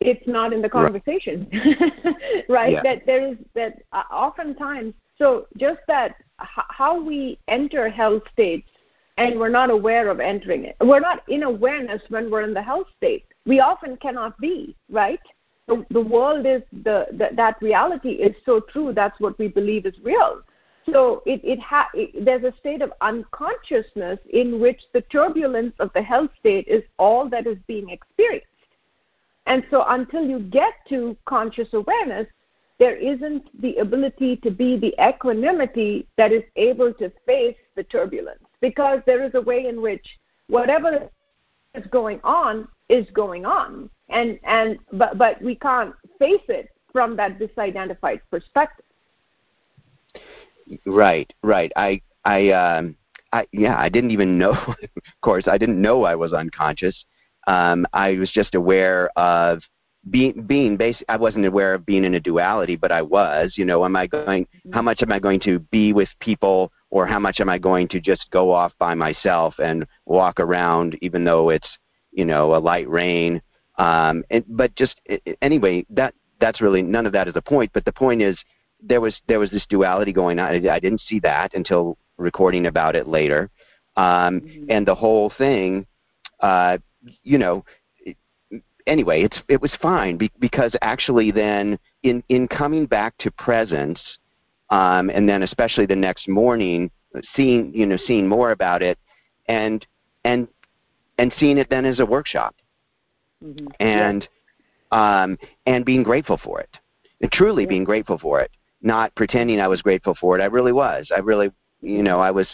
It's 0.00 0.26
not 0.28 0.52
in 0.52 0.62
the 0.62 0.68
conversation, 0.68 1.48
right? 1.52 2.44
right? 2.48 2.72
Yeah. 2.74 2.82
That 2.84 3.06
there 3.06 3.26
is 3.32 3.36
that 3.54 3.82
uh, 3.92 4.04
oftentimes. 4.12 4.94
So 5.18 5.46
just 5.56 5.80
that 5.88 6.14
how 6.44 7.00
we 7.00 7.38
enter 7.48 7.88
hell 7.88 8.20
states 8.32 8.68
and 9.16 9.38
we're 9.38 9.48
not 9.48 9.70
aware 9.70 10.08
of 10.08 10.20
entering 10.20 10.64
it. 10.64 10.76
We're 10.80 11.00
not 11.00 11.28
in 11.28 11.42
awareness 11.42 12.00
when 12.08 12.30
we're 12.30 12.42
in 12.42 12.54
the 12.54 12.62
hell 12.62 12.86
state. 12.96 13.26
We 13.46 13.60
often 13.60 13.96
cannot 13.96 14.38
be, 14.40 14.76
right? 14.88 15.20
The, 15.66 15.84
the 15.90 16.00
world 16.00 16.46
is 16.46 16.62
the, 16.84 17.06
the 17.10 17.30
that 17.34 17.60
reality 17.60 18.10
is 18.10 18.34
so 18.46 18.60
true. 18.60 18.92
That's 18.94 19.18
what 19.20 19.38
we 19.38 19.48
believe 19.48 19.86
is 19.86 19.94
real. 20.02 20.42
So 20.90 21.22
it, 21.26 21.40
it, 21.44 21.58
ha- 21.58 21.90
it 21.92 22.24
there's 22.24 22.44
a 22.44 22.56
state 22.58 22.80
of 22.80 22.92
unconsciousness 23.00 24.18
in 24.30 24.60
which 24.60 24.80
the 24.94 25.02
turbulence 25.02 25.74
of 25.80 25.90
the 25.94 26.02
hell 26.02 26.28
state 26.38 26.66
is 26.68 26.82
all 26.98 27.28
that 27.28 27.46
is 27.46 27.58
being 27.66 27.90
experienced. 27.90 28.46
And 29.46 29.64
so 29.70 29.84
until 29.88 30.24
you 30.24 30.40
get 30.40 30.74
to 30.90 31.16
conscious 31.26 31.68
awareness, 31.72 32.26
there 32.78 32.96
isn't 32.96 33.60
the 33.60 33.76
ability 33.76 34.36
to 34.36 34.50
be 34.50 34.76
the 34.76 34.94
equanimity 35.02 36.06
that 36.16 36.32
is 36.32 36.44
able 36.56 36.92
to 36.94 37.10
face 37.26 37.56
the 37.74 37.82
turbulence 37.82 38.42
because 38.60 39.00
there 39.06 39.24
is 39.24 39.34
a 39.34 39.40
way 39.40 39.66
in 39.66 39.82
which 39.82 40.06
whatever 40.48 41.08
is 41.74 41.86
going 41.90 42.20
on 42.24 42.68
is 42.88 43.06
going 43.12 43.44
on. 43.44 43.90
And 44.08 44.38
and 44.44 44.78
but 44.92 45.18
but 45.18 45.40
we 45.42 45.54
can't 45.54 45.94
face 46.18 46.46
it 46.48 46.68
from 46.92 47.16
that 47.16 47.38
disidentified 47.38 48.20
perspective. 48.30 48.84
Right 50.86 51.32
right. 51.42 51.72
I 51.76 52.00
i 52.24 52.50
um 52.50 52.96
i 53.32 53.46
yeah 53.52 53.78
i 53.78 53.88
didn't 53.88 54.10
even 54.10 54.38
know 54.38 54.52
of 54.52 55.20
course 55.20 55.44
i 55.46 55.58
didn't 55.58 55.80
know 55.80 56.04
i 56.04 56.14
was 56.14 56.32
unconscious. 56.32 56.96
Um 57.46 57.86
i 57.92 58.12
was 58.12 58.30
just 58.30 58.54
aware 58.54 59.10
of 59.18 59.60
being 60.10 60.42
being 60.42 60.76
basic 60.76 61.04
i 61.08 61.16
wasn't 61.16 61.44
aware 61.44 61.74
of 61.74 61.84
being 61.84 62.04
in 62.04 62.14
a 62.14 62.20
duality 62.20 62.76
but 62.76 62.92
i 62.92 63.02
was 63.02 63.54
you 63.56 63.64
know 63.64 63.84
am 63.84 63.96
i 63.96 64.06
going 64.06 64.46
how 64.72 64.80
much 64.80 65.02
am 65.02 65.12
i 65.12 65.18
going 65.18 65.40
to 65.40 65.58
be 65.70 65.92
with 65.92 66.08
people 66.20 66.70
or 66.90 67.06
how 67.06 67.18
much 67.18 67.40
am 67.40 67.48
i 67.48 67.58
going 67.58 67.88
to 67.88 68.00
just 68.00 68.30
go 68.30 68.52
off 68.52 68.72
by 68.78 68.94
myself 68.94 69.54
and 69.58 69.84
walk 70.06 70.38
around 70.40 70.96
even 71.02 71.24
though 71.24 71.50
it's 71.50 71.68
you 72.12 72.24
know 72.24 72.54
a 72.54 72.58
light 72.58 72.88
rain? 72.88 73.40
Um 73.76 74.24
and, 74.30 74.44
but 74.48 74.74
just 74.74 75.00
anyway 75.40 75.86
that 75.90 76.14
that's 76.40 76.60
really 76.60 76.82
none 76.82 77.06
of 77.06 77.12
that 77.12 77.28
is 77.28 77.34
the 77.34 77.42
point 77.42 77.70
but 77.72 77.84
the 77.84 77.92
point 77.92 78.22
is 78.22 78.36
there 78.82 79.00
was 79.00 79.14
there 79.28 79.38
was 79.38 79.50
this 79.50 79.66
duality 79.68 80.12
going 80.12 80.38
on. 80.38 80.50
I, 80.50 80.74
I 80.74 80.80
didn't 80.80 81.02
see 81.08 81.20
that 81.20 81.54
until 81.54 81.98
recording 82.16 82.66
about 82.66 82.96
it 82.96 83.06
later. 83.08 83.50
Um 83.96 84.40
mm-hmm. 84.40 84.64
and 84.70 84.86
the 84.86 84.94
whole 84.94 85.32
thing 85.36 85.86
uh 86.40 86.78
you 87.22 87.38
know 87.38 87.64
anyway, 88.88 89.22
it's 89.22 89.38
it 89.48 89.60
was 89.60 89.70
fine 89.80 90.16
be, 90.16 90.32
because 90.40 90.74
actually 90.82 91.30
then 91.30 91.78
in 92.02 92.22
in 92.28 92.48
coming 92.48 92.86
back 92.86 93.16
to 93.18 93.30
presence, 93.32 94.00
um, 94.70 95.10
and 95.10 95.28
then 95.28 95.42
especially 95.42 95.86
the 95.86 95.96
next 95.96 96.28
morning, 96.28 96.90
seeing 97.36 97.72
you 97.72 97.86
know 97.86 97.98
seeing 98.06 98.26
more 98.26 98.50
about 98.50 98.82
it, 98.82 98.98
and 99.46 99.86
and 100.24 100.48
and 101.18 101.32
seeing 101.38 101.58
it 101.58 101.68
then 101.70 101.84
as 101.84 102.00
a 102.00 102.06
workshop, 102.06 102.54
mm-hmm. 103.44 103.66
and 103.78 104.26
yeah. 104.92 105.22
um, 105.22 105.38
and 105.66 105.84
being 105.84 106.02
grateful 106.02 106.40
for 106.42 106.60
it, 106.60 106.70
and 107.20 107.30
truly 107.30 107.62
yeah. 107.62 107.68
being 107.68 107.84
grateful 107.84 108.18
for 108.18 108.40
it, 108.40 108.50
not 108.82 109.14
pretending 109.14 109.60
I 109.60 109.68
was 109.68 109.82
grateful 109.82 110.16
for 110.20 110.38
it. 110.38 110.42
I 110.42 110.46
really 110.46 110.72
was. 110.72 111.10
I 111.14 111.20
really 111.20 111.50
you 111.80 112.02
know 112.02 112.18
I 112.20 112.30
was. 112.30 112.48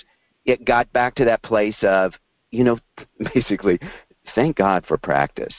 It 0.44 0.66
got 0.66 0.92
back 0.92 1.14
to 1.14 1.24
that 1.24 1.42
place 1.42 1.76
of 1.82 2.12
you 2.50 2.64
know 2.64 2.78
basically 3.34 3.78
thank 4.34 4.56
God 4.56 4.84
for 4.86 4.96
practice 4.96 5.54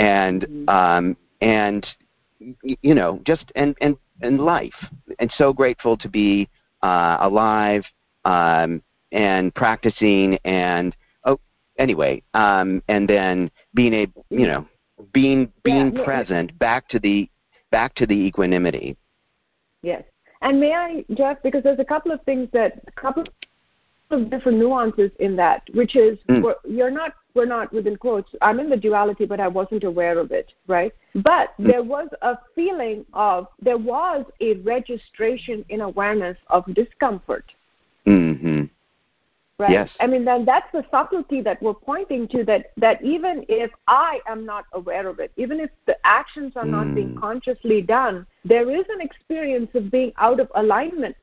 and 0.00 0.42
mm-hmm. 0.42 0.68
um, 0.68 1.16
and 1.40 1.86
you 2.82 2.94
know 2.94 3.20
just 3.24 3.52
and 3.54 3.76
and 3.80 3.96
and 4.22 4.40
life 4.40 4.74
and 5.18 5.30
so 5.36 5.52
grateful 5.52 5.96
to 5.96 6.08
be 6.08 6.48
uh, 6.82 7.18
alive 7.20 7.84
um, 8.24 8.82
and 9.12 9.54
practicing 9.54 10.38
and 10.44 10.96
oh 11.24 11.38
anyway 11.78 12.20
um, 12.34 12.82
and 12.88 13.08
then 13.08 13.50
being 13.74 13.94
a 13.94 14.06
you 14.30 14.46
know 14.46 14.66
being 15.12 15.50
being 15.62 15.94
yeah, 15.94 16.04
present 16.04 16.50
yeah. 16.50 16.56
back 16.58 16.88
to 16.88 16.98
the 16.98 17.28
back 17.70 17.94
to 17.94 18.06
the 18.06 18.14
equanimity 18.14 18.96
yes 19.82 20.02
and 20.42 20.58
may 20.58 20.72
i 20.72 21.04
jeff 21.14 21.36
because 21.42 21.62
there's 21.62 21.78
a 21.78 21.84
couple 21.84 22.10
of 22.10 22.22
things 22.22 22.48
that 22.52 22.82
a 22.86 23.00
couple 23.00 23.24
of 24.10 24.30
different 24.30 24.58
nuances 24.58 25.10
in 25.20 25.36
that 25.36 25.62
which 25.74 25.96
is 25.96 26.18
mm. 26.28 26.52
you're 26.68 26.90
not 26.90 27.14
we're 27.34 27.46
not 27.46 27.72
within 27.72 27.96
quotes 27.96 28.30
i'm 28.42 28.60
in 28.60 28.68
the 28.68 28.76
duality 28.76 29.24
but 29.24 29.40
i 29.40 29.48
wasn't 29.48 29.84
aware 29.84 30.18
of 30.18 30.32
it 30.32 30.52
right 30.66 30.92
but 31.14 31.54
mm. 31.58 31.66
there 31.66 31.82
was 31.82 32.08
a 32.22 32.36
feeling 32.54 33.04
of 33.12 33.46
there 33.60 33.78
was 33.78 34.24
a 34.40 34.54
registration 34.56 35.64
in 35.68 35.80
awareness 35.80 36.36
of 36.48 36.64
discomfort 36.74 37.52
mm-hmm. 38.06 38.64
right 39.58 39.70
yes 39.70 39.88
i 40.00 40.06
mean 40.06 40.24
then 40.24 40.44
that's 40.44 40.70
the 40.72 40.84
subtlety 40.90 41.40
that 41.40 41.60
we're 41.62 41.74
pointing 41.74 42.26
to 42.26 42.44
that 42.44 42.72
that 42.76 43.02
even 43.04 43.44
if 43.48 43.70
i 43.86 44.20
am 44.28 44.44
not 44.44 44.64
aware 44.72 45.08
of 45.08 45.20
it 45.20 45.30
even 45.36 45.60
if 45.60 45.70
the 45.86 45.96
actions 46.04 46.52
are 46.56 46.64
mm. 46.64 46.70
not 46.70 46.94
being 46.94 47.14
mm. 47.14 47.20
consciously 47.20 47.80
done 47.80 48.26
there 48.44 48.70
is 48.70 48.84
an 48.88 49.00
experience 49.00 49.70
of 49.74 49.90
being 49.90 50.12
out 50.18 50.40
of 50.40 50.50
alignment 50.54 51.14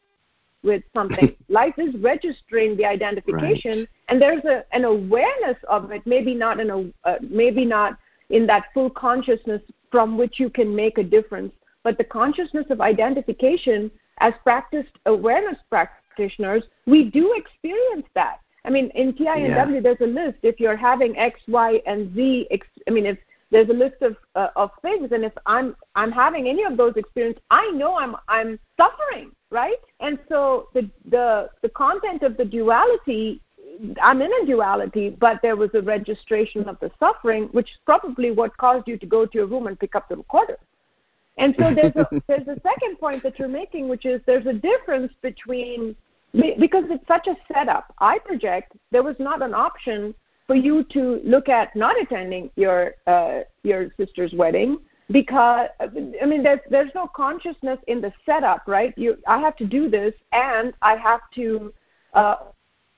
with 0.63 0.83
something. 0.93 1.35
Life 1.49 1.75
is 1.77 1.95
registering 1.95 2.75
the 2.77 2.85
identification, 2.85 3.79
right. 3.79 3.89
and 4.09 4.21
there's 4.21 4.43
a, 4.45 4.63
an 4.73 4.85
awareness 4.85 5.57
of 5.69 5.91
it. 5.91 6.01
Maybe 6.05 6.33
not 6.33 6.59
in 6.59 6.69
a, 6.69 7.07
uh, 7.07 7.17
maybe 7.21 7.65
not 7.65 7.97
in 8.29 8.45
that 8.47 8.65
full 8.73 8.89
consciousness 8.89 9.61
from 9.91 10.17
which 10.17 10.39
you 10.39 10.49
can 10.49 10.75
make 10.75 10.97
a 10.97 11.03
difference, 11.03 11.53
but 11.83 11.97
the 11.97 12.03
consciousness 12.03 12.65
of 12.69 12.81
identification 12.81 13.89
as 14.19 14.33
practiced 14.43 14.91
awareness 15.05 15.57
practitioners, 15.69 16.63
we 16.85 17.05
do 17.05 17.33
experience 17.33 18.07
that. 18.15 18.39
I 18.65 18.69
mean, 18.69 18.89
in 18.95 19.13
TINW, 19.13 19.47
yeah. 19.47 19.79
there's 19.79 20.01
a 20.01 20.07
list. 20.07 20.39
If 20.43 20.59
you're 20.59 20.75
having 20.75 21.17
X, 21.17 21.39
Y, 21.47 21.81
and 21.85 22.13
Z, 22.13 22.49
I 22.87 22.91
mean, 22.91 23.05
if 23.05 23.17
there's 23.49 23.69
a 23.69 23.73
list 23.73 24.01
of 24.01 24.17
uh, 24.35 24.49
of 24.57 24.71
things, 24.81 25.11
and 25.13 25.23
if 25.23 25.31
I'm 25.45 25.75
I'm 25.95 26.11
having 26.11 26.47
any 26.47 26.63
of 26.63 26.75
those 26.75 26.93
experiences, 26.97 27.41
I 27.49 27.71
know 27.71 27.97
I'm 27.97 28.15
I'm 28.27 28.59
suffering, 28.75 29.31
right? 29.49 29.79
And 29.99 30.19
so 30.29 30.69
the 30.73 30.89
the 31.09 31.49
the 31.61 31.69
content 31.69 32.23
of 32.23 32.37
the 32.37 32.45
duality 32.45 33.41
I'm 34.01 34.21
in 34.21 34.31
a 34.41 34.45
duality, 34.45 35.09
but 35.09 35.39
there 35.41 35.55
was 35.55 35.69
a 35.73 35.81
registration 35.81 36.67
of 36.67 36.79
the 36.79 36.91
suffering, 36.99 37.43
which 37.51 37.71
is 37.71 37.77
probably 37.85 38.31
what 38.31 38.55
caused 38.57 38.87
you 38.87 38.97
to 38.97 39.05
go 39.05 39.25
to 39.25 39.37
your 39.37 39.45
room 39.45 39.67
and 39.67 39.79
pick 39.79 39.95
up 39.95 40.09
the 40.09 40.15
recorder. 40.15 40.57
And 41.37 41.55
so 41.59 41.73
there's 41.73 41.95
a, 41.95 42.07
there's 42.27 42.47
a 42.47 42.59
second 42.61 42.97
point 42.99 43.23
that 43.23 43.37
you're 43.37 43.47
making, 43.47 43.87
which 43.87 44.05
is 44.05 44.21
there's 44.25 44.45
a 44.45 44.53
difference 44.53 45.13
between 45.21 45.95
because 46.33 46.83
it's 46.89 47.07
such 47.07 47.27
a 47.27 47.37
setup. 47.51 47.93
I 47.99 48.19
project 48.19 48.73
there 48.91 49.03
was 49.03 49.15
not 49.19 49.41
an 49.41 49.53
option 49.53 50.13
for 50.45 50.55
you 50.55 50.83
to 50.91 51.21
look 51.23 51.49
at 51.49 51.75
not 51.75 51.99
attending 51.99 52.49
your 52.55 52.95
uh, 53.05 53.41
your 53.63 53.89
sister's 53.97 54.33
wedding 54.33 54.79
because 55.09 55.69
I 55.79 56.25
mean 56.25 56.43
there's 56.43 56.59
there's 56.69 56.91
no 56.93 57.07
consciousness 57.07 57.79
in 57.87 58.01
the 58.01 58.11
setup, 58.25 58.63
right? 58.67 58.93
You 58.97 59.17
I 59.27 59.39
have 59.39 59.55
to 59.57 59.65
do 59.65 59.89
this 59.89 60.13
and 60.31 60.73
I 60.81 60.95
have 60.97 61.21
to 61.35 61.73
uh, 62.13 62.35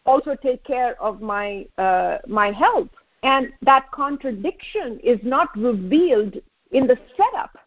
also 0.06 0.36
take 0.36 0.64
care 0.64 1.02
of 1.02 1.22
my 1.22 1.66
uh, 1.78 2.18
my 2.28 2.52
health, 2.52 2.90
and 3.24 3.54
that 3.62 3.92
contradiction 3.92 5.00
is 5.04 5.20
not 5.24 5.56
revealed 5.56 6.36
in 6.72 6.88
the 6.88 6.98
setup. 7.16 7.58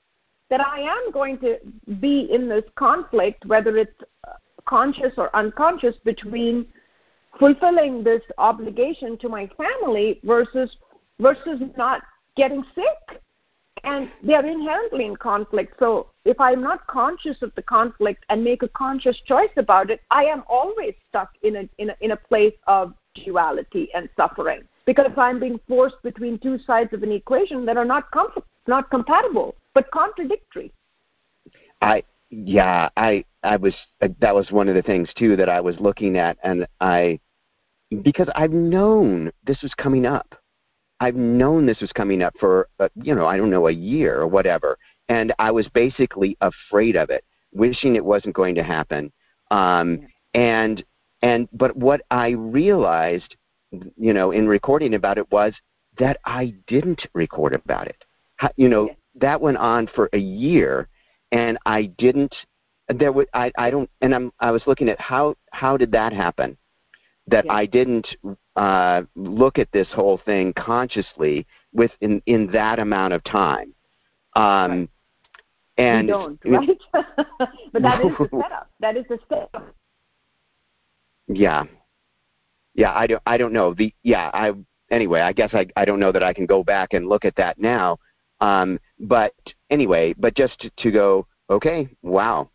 That 0.51 0.67
I 0.67 0.81
am 0.81 1.13
going 1.13 1.39
to 1.39 1.59
be 2.01 2.29
in 2.31 2.49
this 2.49 2.65
conflict, 2.75 3.47
whether 3.47 3.77
it's 3.77 3.99
conscious 4.67 5.15
or 5.17 5.35
unconscious, 5.35 5.97
between 6.05 6.67
fulfilling 7.39 8.05
this 8.05 8.23
obligation 8.39 9.17
to 9.19 9.29
my 9.29 9.49
family 9.57 10.21
versus 10.25 10.77
versus 11.21 11.61
not 11.77 12.03
getting 12.37 12.65
sick 12.75 13.23
and 13.85 14.11
they 14.23 14.35
are 14.35 14.47
inherently 14.47 15.07
in 15.07 15.17
conflict. 15.17 15.75
So 15.79 16.13
if 16.25 16.41
i'm 16.41 16.63
not 16.63 16.87
conscious 16.87 17.43
of 17.43 17.53
the 17.55 17.63
conflict 17.63 18.25
and 18.29 18.45
make 18.45 18.63
a 18.63 18.69
conscious 18.69 19.21
choice 19.27 19.51
about 19.57 19.91
it 19.91 20.01
i 20.11 20.25
am 20.25 20.43
always 20.49 20.95
stuck 21.09 21.31
in 21.43 21.57
a 21.57 21.69
in 21.79 21.91
a, 21.91 21.97
in 22.01 22.13
a 22.13 22.17
place 22.17 22.55
of 22.67 22.95
duality 23.15 23.89
and 23.95 24.09
suffering. 24.17 24.63
Because 24.87 25.11
i'm 25.17 25.41
being 25.41 25.61
forced 25.69 26.03
between 26.03 26.39
two 26.39 26.59
sides 26.59 26.93
of 26.93 27.03
an 27.03 27.13
equation 27.13 27.65
that 27.67 27.77
are 27.77 27.85
not 27.85 28.11
com- 28.11 28.33
not 28.67 28.91
compatible 28.91 29.55
but 29.75 29.91
contradictory. 29.91 30.73
I 31.81 32.03
yeah 32.31 32.89
i 32.97 33.25
i 33.43 33.57
was 33.57 33.75
uh, 34.01 34.09
that 34.21 34.35
was 34.35 34.51
one 34.51 34.69
of 34.69 34.75
the 34.75 34.83
things 34.83 35.09
too 35.17 35.37
that 35.37 35.49
i 35.49 35.61
was 35.61 35.77
looking 35.81 36.17
at 36.17 36.39
and 36.43 36.67
i 36.81 37.19
because 38.03 38.29
i've 38.35 38.53
known 38.53 39.31
this 39.47 39.61
was 39.63 39.75
coming 39.75 40.07
up 40.07 40.35
i've 41.03 41.17
known 41.17 41.67
this 41.67 41.81
was 41.81 41.93
coming 41.93 42.23
up 42.23 42.35
for 42.39 42.69
uh, 42.81 42.89
you 42.95 43.15
know 43.15 43.27
i 43.27 43.37
don't 43.37 43.51
know 43.51 43.69
a 43.69 43.73
year 43.73 44.21
or 44.21 44.27
whatever 44.27 44.79
and 45.09 45.33
i 45.39 45.51
was 45.51 45.69
basically 45.69 46.37
afraid 46.41 46.97
of 46.97 47.11
it 47.11 47.25
wishing 47.53 47.97
it 47.97 48.05
wasn't 48.05 48.35
going 48.35 48.55
to 48.55 48.63
happen 48.63 49.13
um 49.51 50.01
and 50.35 50.85
and 51.23 51.49
but 51.53 51.77
what 51.77 52.01
i 52.11 52.29
realized 52.31 53.37
you 53.97 54.13
know 54.13 54.31
in 54.31 54.47
recording 54.47 54.95
about 54.95 55.19
it 55.19 55.31
was 55.31 55.53
that 55.99 56.17
i 56.25 56.55
didn't 56.67 57.07
record 57.15 57.55
about 57.55 57.87
it 57.87 58.05
you 58.57 58.69
know 58.69 58.89
that 59.15 59.41
went 59.41 59.59
on 59.59 59.87
for 59.95 60.09
a 60.13 60.19
year 60.19 60.89
and 61.33 61.59
I 61.65 61.85
didn't. 61.99 62.35
There 62.89 63.11
was 63.11 63.27
I 63.33 63.51
I 63.57 63.71
don't 63.71 63.91
and 64.01 64.15
I'm 64.15 64.33
I 64.39 64.51
was 64.51 64.63
looking 64.67 64.89
at 64.89 65.01
how 65.01 65.35
how 65.53 65.77
did 65.77 65.91
that 65.93 66.13
happen 66.13 66.57
that 67.27 67.47
yeah. 67.47 67.53
I 67.53 67.67
didn't 67.67 68.07
uh, 68.57 69.03
look 69.17 69.59
at 69.59 69.71
this 69.73 69.89
whole 69.93 70.21
thing 70.25 70.53
consciously 70.55 71.47
within 71.73 72.23
in 72.27 72.51
that 72.53 72.79
amount 72.79 73.13
of 73.15 73.23
time. 73.25 73.75
Um. 74.35 74.89
And 75.79 76.07
you 76.07 76.13
don't, 76.13 76.41
right? 76.45 76.69
but 77.73 77.83
that 77.83 78.05
is 78.05 78.13
the 78.19 78.29
setup. 78.43 78.71
That 78.81 78.97
is 78.97 79.07
the 79.09 79.19
setup. 79.27 79.75
Yeah, 81.29 81.65
yeah. 82.75 82.93
I 82.95 83.07
don't. 83.07 83.23
I 83.25 83.39
don't 83.39 83.55
know. 83.55 83.73
The 83.73 83.93
yeah. 84.03 84.31
I 84.35 84.53
anyway. 84.91 85.21
I 85.21 85.33
guess 85.33 85.55
I 85.55 85.67
I 85.75 85.87
don't 85.87 85.99
know 85.99 86.13
that 86.13 86.23
I 86.23 86.35
can 86.35 86.45
go 86.45 86.63
back 86.63 86.93
and 86.93 87.09
look 87.09 87.25
at 87.25 87.37
that 87.37 87.59
now. 87.59 87.99
Um, 88.43 88.81
but 88.99 89.35
anyway, 89.71 90.15
but 90.19 90.35
just 90.35 90.59
to, 90.61 90.71
to 90.79 90.91
go, 90.91 91.27
okay, 91.49 91.89
wow. 92.03 92.51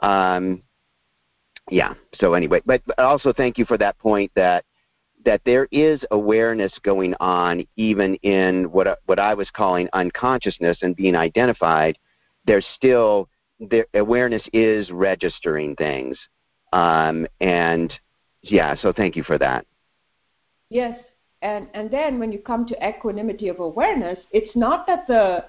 Um, 0.00 0.62
yeah. 1.70 1.94
So 2.16 2.34
anyway, 2.34 2.60
but, 2.66 2.82
but 2.86 2.98
also 2.98 3.32
thank 3.32 3.56
you 3.56 3.64
for 3.64 3.78
that 3.78 3.98
point 3.98 4.30
that 4.36 4.64
that 5.24 5.40
there 5.44 5.68
is 5.70 6.00
awareness 6.10 6.72
going 6.82 7.14
on 7.20 7.66
even 7.76 8.14
in 8.16 8.64
what 8.72 9.00
what 9.06 9.18
I 9.18 9.34
was 9.34 9.48
calling 9.50 9.88
unconsciousness 9.92 10.78
and 10.82 10.96
being 10.96 11.16
identified. 11.16 11.98
There's 12.46 12.66
still 12.76 13.28
the 13.60 13.84
awareness 13.94 14.42
is 14.52 14.90
registering 14.90 15.76
things, 15.76 16.18
um, 16.72 17.26
and 17.40 17.92
yeah. 18.42 18.74
So 18.80 18.92
thank 18.92 19.16
you 19.16 19.22
for 19.22 19.38
that. 19.38 19.66
Yes, 20.68 20.98
and 21.42 21.66
and 21.74 21.90
then 21.90 22.18
when 22.18 22.32
you 22.32 22.38
come 22.38 22.66
to 22.66 22.88
equanimity 22.88 23.48
of 23.48 23.60
awareness 23.60 24.18
it's 24.30 24.54
not 24.56 24.86
that 24.86 25.06
the 25.06 25.44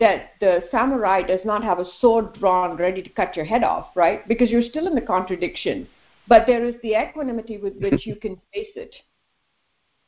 that 0.00 0.30
the 0.40 0.64
samurai 0.70 1.22
does 1.22 1.40
not 1.44 1.62
have 1.62 1.78
a 1.78 1.84
sword 2.00 2.32
drawn 2.34 2.76
ready 2.76 3.02
to 3.02 3.10
cut 3.10 3.36
your 3.36 3.44
head 3.44 3.62
off 3.62 3.88
right 3.94 4.26
because 4.28 4.50
you're 4.50 4.62
still 4.62 4.86
in 4.86 4.94
the 4.94 5.00
contradiction 5.00 5.86
but 6.28 6.44
there 6.46 6.64
is 6.64 6.74
the 6.82 6.94
equanimity 6.94 7.58
with 7.58 7.76
which 7.78 8.06
you 8.06 8.16
can 8.16 8.36
face 8.54 8.72
it 8.76 8.94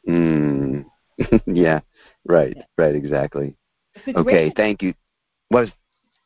mm. 0.08 0.84
yeah 1.46 1.80
right 2.26 2.54
yeah. 2.56 2.62
right 2.78 2.94
exactly 2.94 3.54
okay 4.16 4.52
thank 4.56 4.82
you 4.82 4.92
was 5.50 5.68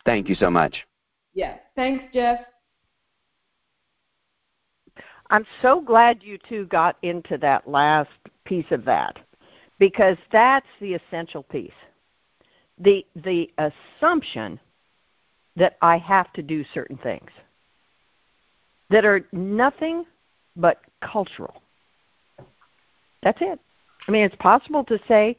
thank 0.04 0.28
you 0.28 0.34
so 0.34 0.50
much 0.50 0.86
yeah 1.34 1.56
thanks 1.76 2.04
jeff 2.12 2.40
I'm 5.30 5.46
so 5.60 5.80
glad 5.80 6.22
you 6.22 6.38
two 6.48 6.66
got 6.66 6.96
into 7.02 7.36
that 7.38 7.68
last 7.68 8.10
piece 8.44 8.70
of 8.70 8.84
that 8.86 9.18
because 9.78 10.16
that's 10.32 10.66
the 10.80 10.94
essential 10.94 11.42
piece. 11.42 11.70
The 12.78 13.04
the 13.16 13.50
assumption 13.58 14.58
that 15.56 15.76
I 15.82 15.98
have 15.98 16.32
to 16.34 16.42
do 16.42 16.64
certain 16.72 16.96
things 16.98 17.30
that 18.90 19.04
are 19.04 19.26
nothing 19.32 20.04
but 20.56 20.80
cultural. 21.00 21.62
That's 23.22 23.38
it. 23.40 23.58
I 24.08 24.10
mean, 24.10 24.24
it's 24.24 24.36
possible 24.36 24.82
to 24.84 24.98
say, 25.06 25.36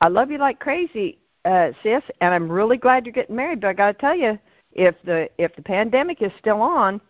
"I 0.00 0.08
love 0.08 0.30
you 0.30 0.38
like 0.38 0.58
crazy, 0.58 1.18
uh, 1.44 1.72
sis," 1.82 2.02
and 2.20 2.34
I'm 2.34 2.50
really 2.50 2.78
glad 2.78 3.04
you're 3.04 3.12
getting 3.12 3.36
married. 3.36 3.60
But 3.60 3.68
I 3.68 3.72
got 3.74 3.92
to 3.92 3.98
tell 3.98 4.16
you, 4.16 4.38
if 4.72 4.94
the 5.04 5.28
if 5.38 5.54
the 5.54 5.62
pandemic 5.62 6.22
is 6.22 6.32
still 6.38 6.62
on, 6.62 7.00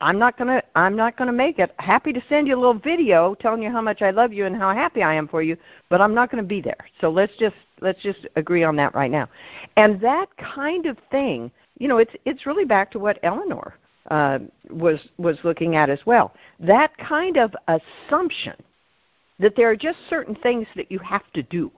I'm 0.00 0.18
not 0.18 0.38
gonna 0.38 0.62
I'm 0.74 0.96
not 0.96 1.16
gonna 1.16 1.32
make 1.32 1.58
it. 1.58 1.74
Happy 1.78 2.12
to 2.12 2.22
send 2.28 2.48
you 2.48 2.56
a 2.56 2.60
little 2.60 2.78
video 2.78 3.34
telling 3.34 3.62
you 3.62 3.70
how 3.70 3.82
much 3.82 4.00
I 4.00 4.10
love 4.10 4.32
you 4.32 4.46
and 4.46 4.56
how 4.56 4.72
happy 4.72 5.02
I 5.02 5.14
am 5.14 5.28
for 5.28 5.42
you, 5.42 5.56
but 5.90 6.00
I'm 6.00 6.14
not 6.14 6.30
gonna 6.30 6.42
be 6.42 6.62
there. 6.62 6.88
So 7.00 7.10
let's 7.10 7.36
just 7.38 7.56
let's 7.80 8.02
just 8.02 8.26
agree 8.36 8.64
on 8.64 8.76
that 8.76 8.94
right 8.94 9.10
now. 9.10 9.28
And 9.76 10.00
that 10.00 10.28
kind 10.38 10.86
of 10.86 10.96
thing, 11.10 11.50
you 11.78 11.88
know, 11.88 11.98
it's 11.98 12.14
it's 12.24 12.46
really 12.46 12.64
back 12.64 12.90
to 12.92 12.98
what 12.98 13.18
Eleanor 13.22 13.74
uh, 14.10 14.38
was 14.70 15.00
was 15.18 15.36
looking 15.44 15.76
at 15.76 15.90
as 15.90 16.00
well. 16.06 16.32
That 16.60 16.96
kind 16.96 17.36
of 17.36 17.54
assumption 17.68 18.54
that 19.38 19.54
there 19.56 19.70
are 19.70 19.76
just 19.76 19.98
certain 20.08 20.34
things 20.36 20.66
that 20.76 20.90
you 20.90 20.98
have 21.00 21.30
to 21.34 21.42
do. 21.42 21.70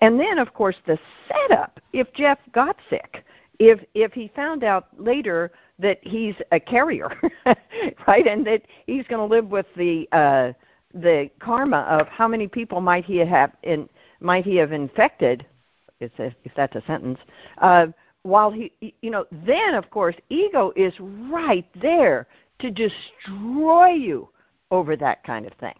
And 0.00 0.18
then 0.18 0.38
of 0.38 0.54
course 0.54 0.76
the 0.86 0.98
setup, 1.28 1.80
if 1.92 2.12
Jeff 2.12 2.38
got 2.52 2.76
sick, 2.88 3.24
if 3.58 3.80
if 3.94 4.12
he 4.12 4.30
found 4.34 4.62
out 4.64 4.88
later 4.98 5.50
that 5.78 5.98
he's 6.02 6.34
a 6.52 6.60
carrier, 6.60 7.10
right, 8.06 8.26
and 8.26 8.46
that 8.46 8.62
he's 8.86 9.06
going 9.06 9.20
to 9.20 9.34
live 9.34 9.46
with 9.46 9.66
the 9.76 10.08
uh, 10.12 10.52
the 10.94 11.30
karma 11.40 11.78
of 11.90 12.08
how 12.08 12.28
many 12.28 12.46
people 12.46 12.80
might 12.80 13.04
he 13.04 13.18
have 13.18 13.52
in 13.62 13.88
might 14.20 14.44
he 14.44 14.56
have 14.56 14.72
infected, 14.72 15.46
if, 16.00 16.10
if 16.18 16.52
that's 16.56 16.74
a 16.74 16.82
sentence. 16.86 17.18
Uh, 17.58 17.86
while 18.22 18.50
he, 18.50 18.72
you 19.00 19.10
know, 19.10 19.26
then 19.46 19.74
of 19.74 19.90
course 19.90 20.16
ego 20.28 20.72
is 20.76 20.92
right 21.00 21.66
there 21.80 22.26
to 22.58 22.70
destroy 22.70 23.88
you 23.90 24.28
over 24.70 24.96
that 24.96 25.22
kind 25.24 25.46
of 25.46 25.52
thing, 25.54 25.74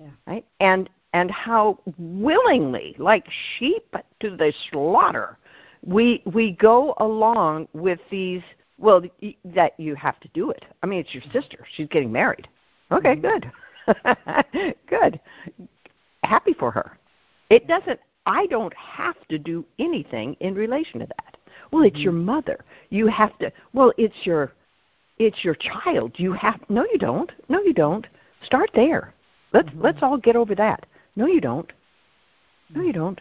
yeah. 0.00 0.10
right? 0.26 0.44
And 0.60 0.88
and 1.12 1.30
how 1.30 1.78
willingly, 1.98 2.94
like 2.98 3.26
sheep 3.58 3.94
to 4.20 4.36
the 4.36 4.52
slaughter, 4.70 5.38
we 5.84 6.22
we 6.26 6.52
go 6.52 6.94
along 6.98 7.68
with 7.72 8.00
these 8.10 8.42
well, 8.78 9.02
that 9.44 9.78
you 9.78 9.94
have 9.94 10.18
to 10.20 10.28
do 10.28 10.50
it. 10.50 10.64
I 10.82 10.86
mean, 10.86 11.00
it's 11.00 11.12
your 11.12 11.22
sister. 11.32 11.66
She's 11.74 11.88
getting 11.88 12.10
married. 12.10 12.48
Okay, 12.90 13.16
mm-hmm. 13.16 13.26
good. 14.52 14.76
good. 14.88 15.20
Happy 16.22 16.54
for 16.54 16.70
her. 16.70 16.96
It 17.50 17.66
doesn't 17.66 18.00
I 18.26 18.46
don't 18.46 18.74
have 18.74 19.16
to 19.28 19.38
do 19.38 19.64
anything 19.78 20.36
in 20.40 20.54
relation 20.54 21.00
to 21.00 21.06
that. 21.06 21.36
Well, 21.70 21.82
it's 21.82 21.96
mm-hmm. 21.96 22.04
your 22.04 22.12
mother. 22.12 22.64
You 22.88 23.06
have 23.08 23.36
to 23.38 23.52
Well, 23.72 23.92
it's 23.98 24.24
your 24.24 24.52
it's 25.18 25.44
your 25.44 25.56
child. 25.56 26.12
You 26.16 26.32
have 26.32 26.60
No, 26.68 26.86
you 26.90 26.98
don't. 26.98 27.30
No, 27.48 27.60
you 27.60 27.74
don't. 27.74 28.06
Start 28.42 28.70
there. 28.74 29.12
Let's 29.52 29.68
mm-hmm. 29.68 29.82
let's 29.82 29.98
all 30.02 30.16
get 30.16 30.36
over 30.36 30.54
that. 30.54 30.86
No, 31.16 31.26
you 31.26 31.40
don't. 31.40 31.70
No, 32.74 32.82
you 32.82 32.92
don't. 32.92 33.20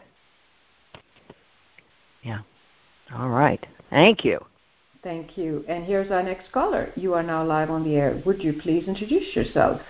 Yeah. 2.24 2.40
All 3.16 3.30
right. 3.30 3.66
Thank 3.90 4.24
you. 4.24 4.40
Thank 5.04 5.38
you. 5.38 5.64
And 5.68 5.86
here's 5.86 6.12
our 6.12 6.22
next 6.22 6.52
caller. 6.52 6.92
You 6.96 7.14
are 7.14 7.24
now 7.24 7.44
live 7.44 7.72
on 7.72 7.84
the 7.84 7.96
air. 7.96 8.22
Would 8.26 8.44
you 8.44 8.54
please 8.62 8.88
introduce 8.88 9.36
yourself? 9.36 9.82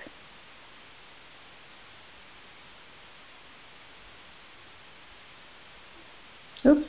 Oops. 6.65 6.85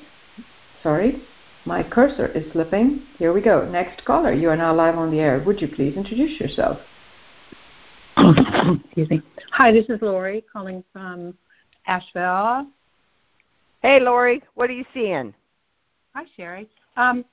Sorry. 0.82 1.22
My 1.64 1.82
cursor 1.82 2.26
is 2.26 2.50
slipping. 2.52 3.02
Here 3.18 3.32
we 3.32 3.40
go. 3.40 3.68
Next 3.68 4.04
caller. 4.04 4.32
You 4.32 4.50
are 4.50 4.56
now 4.56 4.74
live 4.74 4.96
on 4.96 5.10
the 5.10 5.20
air. 5.20 5.42
Would 5.46 5.60
you 5.60 5.68
please 5.68 5.96
introduce 5.96 6.38
yourself? 6.40 6.78
Excuse 8.84 9.10
me. 9.10 9.22
Hi, 9.52 9.72
this 9.72 9.86
is 9.88 10.00
Lori 10.02 10.44
calling 10.52 10.84
from 10.92 11.34
Asheville. 11.86 12.66
Hey, 13.82 14.00
Lori. 14.00 14.42
What 14.54 14.68
are 14.68 14.74
you 14.74 14.84
seeing? 14.92 15.32
Hi, 16.14 16.24
Cheri. 16.36 16.66
Um, 16.96 17.24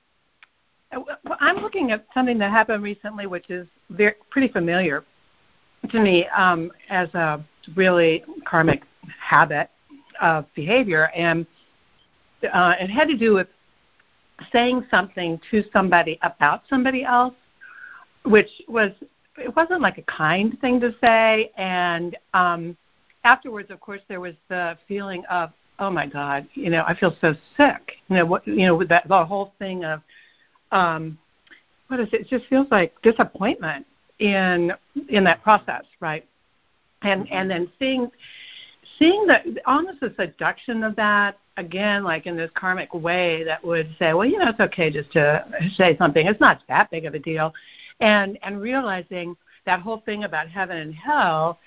I'm 1.40 1.56
looking 1.56 1.90
at 1.90 2.06
something 2.14 2.38
that 2.38 2.50
happened 2.50 2.82
recently, 2.82 3.26
which 3.26 3.50
is 3.50 3.66
very, 3.90 4.14
pretty 4.30 4.48
familiar 4.48 5.04
to 5.90 6.00
me 6.00 6.26
um, 6.28 6.70
as 6.88 7.12
a 7.14 7.44
really 7.76 8.24
karmic 8.46 8.82
habit 9.20 9.68
of 10.22 10.46
behavior, 10.54 11.10
and 11.14 11.46
uh, 12.52 12.74
it 12.80 12.88
had 12.88 13.08
to 13.08 13.16
do 13.16 13.34
with 13.34 13.48
saying 14.52 14.86
something 14.90 15.38
to 15.50 15.62
somebody 15.72 16.18
about 16.22 16.62
somebody 16.70 17.04
else, 17.04 17.34
which 18.24 18.48
was 18.66 18.92
it 19.38 19.54
wasn't 19.54 19.80
like 19.80 19.98
a 19.98 20.02
kind 20.02 20.58
thing 20.60 20.80
to 20.80 20.94
say, 21.00 21.50
and 21.56 22.16
um, 22.34 22.76
afterwards, 23.24 23.70
of 23.70 23.80
course, 23.80 24.00
there 24.08 24.20
was 24.20 24.34
the 24.48 24.76
feeling 24.86 25.24
of 25.30 25.52
oh 25.78 25.90
my 25.90 26.06
god, 26.06 26.46
you 26.54 26.70
know, 26.70 26.84
I 26.86 26.94
feel 26.94 27.16
so 27.20 27.34
sick. 27.56 27.92
You 28.08 28.16
know, 28.16 28.26
what 28.26 28.46
you 28.46 28.66
know, 28.66 28.76
with 28.76 28.88
that 28.88 29.06
the 29.08 29.24
whole 29.24 29.52
thing 29.58 29.84
of 29.84 30.02
um, 30.72 31.18
what 31.88 32.00
is 32.00 32.08
it? 32.12 32.22
It 32.22 32.28
just 32.28 32.46
feels 32.46 32.66
like 32.70 33.00
disappointment 33.02 33.86
in 34.18 34.72
in 35.08 35.24
that 35.24 35.42
process, 35.42 35.84
right? 36.00 36.26
And 37.02 37.30
and 37.30 37.50
then 37.50 37.70
seeing 37.78 38.10
seeing 38.98 39.26
the 39.26 39.56
almost 39.66 40.00
the 40.00 40.14
seduction 40.18 40.82
of 40.82 40.96
that 40.96 41.38
again, 41.56 42.04
like 42.04 42.26
in 42.26 42.36
this 42.36 42.50
karmic 42.54 42.94
way 42.94 43.44
that 43.44 43.64
would 43.64 43.94
say, 43.98 44.14
well, 44.14 44.26
you 44.26 44.38
know, 44.38 44.48
it's 44.48 44.60
okay 44.60 44.90
just 44.90 45.12
to 45.12 45.44
say 45.76 45.96
something. 45.96 46.26
It's 46.26 46.40
not 46.40 46.62
that 46.68 46.90
big 46.90 47.04
of 47.04 47.14
a 47.14 47.18
deal, 47.18 47.52
and 48.00 48.38
and 48.42 48.60
realizing 48.60 49.36
that 49.66 49.80
whole 49.80 50.02
thing 50.06 50.24
about 50.24 50.48
heaven 50.48 50.78
and 50.78 50.94
hell 50.94 51.58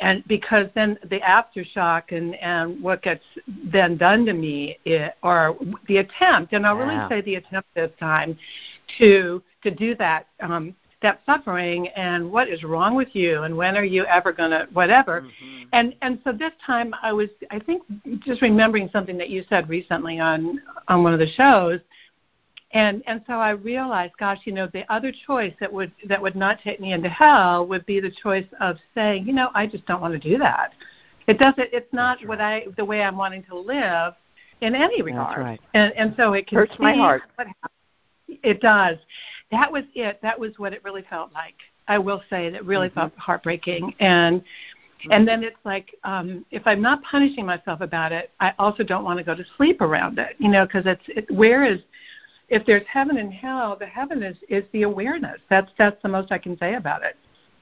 and 0.00 0.24
because 0.26 0.66
then 0.74 0.98
the 1.10 1.20
aftershock 1.20 2.04
and 2.10 2.34
and 2.36 2.82
what 2.82 3.02
gets 3.02 3.24
then 3.72 3.96
done 3.96 4.24
to 4.24 4.32
me 4.32 4.78
it, 4.84 5.14
or 5.22 5.56
the 5.88 5.98
attempt 5.98 6.52
and 6.52 6.66
i'll 6.66 6.76
really 6.76 7.08
say 7.08 7.20
the 7.22 7.36
attempt 7.36 7.68
this 7.74 7.90
time 7.98 8.36
to 8.98 9.42
to 9.62 9.70
do 9.70 9.94
that 9.94 10.26
um 10.40 10.74
that 11.02 11.20
suffering 11.24 11.88
and 11.88 12.30
what 12.30 12.48
is 12.48 12.62
wrong 12.62 12.94
with 12.94 13.08
you 13.14 13.42
and 13.42 13.56
when 13.56 13.76
are 13.76 13.84
you 13.84 14.04
ever 14.06 14.32
going 14.32 14.50
to 14.50 14.66
whatever 14.72 15.22
mm-hmm. 15.22 15.62
and 15.72 15.94
and 16.02 16.18
so 16.24 16.32
this 16.32 16.52
time 16.64 16.94
i 17.02 17.12
was 17.12 17.28
i 17.50 17.58
think 17.58 17.82
just 18.20 18.42
remembering 18.42 18.88
something 18.92 19.16
that 19.16 19.30
you 19.30 19.44
said 19.48 19.68
recently 19.68 20.18
on 20.18 20.60
on 20.88 21.02
one 21.02 21.12
of 21.12 21.18
the 21.18 21.30
shows 21.32 21.80
and 22.72 23.02
and 23.06 23.22
so 23.26 23.34
I 23.34 23.50
realized, 23.50 24.12
gosh, 24.18 24.38
you 24.44 24.52
know, 24.52 24.68
the 24.72 24.90
other 24.92 25.12
choice 25.26 25.52
that 25.60 25.72
would 25.72 25.92
that 26.08 26.22
would 26.22 26.36
not 26.36 26.60
take 26.62 26.80
me 26.80 26.92
into 26.92 27.08
hell 27.08 27.66
would 27.66 27.84
be 27.84 28.00
the 28.00 28.10
choice 28.22 28.46
of 28.60 28.76
saying, 28.94 29.26
you 29.26 29.32
know, 29.32 29.50
I 29.54 29.66
just 29.66 29.84
don't 29.86 30.00
want 30.00 30.12
to 30.12 30.20
do 30.20 30.38
that. 30.38 30.72
It 31.26 31.38
doesn't. 31.38 31.68
It's 31.72 31.92
not 31.92 32.18
right. 32.18 32.28
what 32.28 32.40
I 32.40 32.66
the 32.76 32.84
way 32.84 33.02
I'm 33.02 33.16
wanting 33.16 33.42
to 33.44 33.58
live 33.58 34.14
in 34.60 34.76
any 34.76 35.02
regard. 35.02 35.30
That's 35.30 35.40
right. 35.40 35.60
And 35.74 35.92
and 35.94 36.14
so 36.16 36.34
it 36.34 36.46
can 36.46 36.58
hurts 36.58 36.74
my 36.78 36.94
heart. 36.94 37.22
It 38.28 38.60
does. 38.60 38.98
That 39.50 39.70
was 39.70 39.84
it. 39.94 40.20
That 40.22 40.38
was 40.38 40.52
what 40.58 40.72
it 40.72 40.84
really 40.84 41.04
felt 41.10 41.32
like. 41.32 41.56
I 41.88 41.98
will 41.98 42.22
say 42.30 42.50
that 42.50 42.64
really 42.64 42.88
mm-hmm. 42.88 43.00
felt 43.00 43.12
heartbreaking 43.16 43.94
and. 44.00 44.42
And 45.10 45.26
then 45.26 45.42
it's 45.42 45.56
like, 45.64 45.96
um, 46.04 46.44
if 46.50 46.66
I'm 46.66 46.82
not 46.82 47.02
punishing 47.04 47.46
myself 47.46 47.80
about 47.80 48.12
it, 48.12 48.32
I 48.38 48.52
also 48.58 48.82
don't 48.82 49.02
want 49.02 49.16
to 49.16 49.24
go 49.24 49.34
to 49.34 49.42
sleep 49.56 49.80
around 49.80 50.18
it, 50.18 50.36
you 50.36 50.50
know, 50.50 50.66
because 50.66 50.82
it's 50.84 51.00
it, 51.08 51.30
where 51.34 51.64
is 51.64 51.80
if 52.50 52.66
there's 52.66 52.86
heaven 52.92 53.16
and 53.16 53.32
hell, 53.32 53.76
the 53.78 53.86
heaven 53.86 54.22
is, 54.22 54.36
is 54.48 54.64
the 54.72 54.82
awareness. 54.82 55.40
That's 55.48 55.70
that's 55.78 56.00
the 56.02 56.08
most 56.08 56.32
I 56.32 56.38
can 56.38 56.58
say 56.58 56.74
about 56.74 57.04
it. 57.04 57.16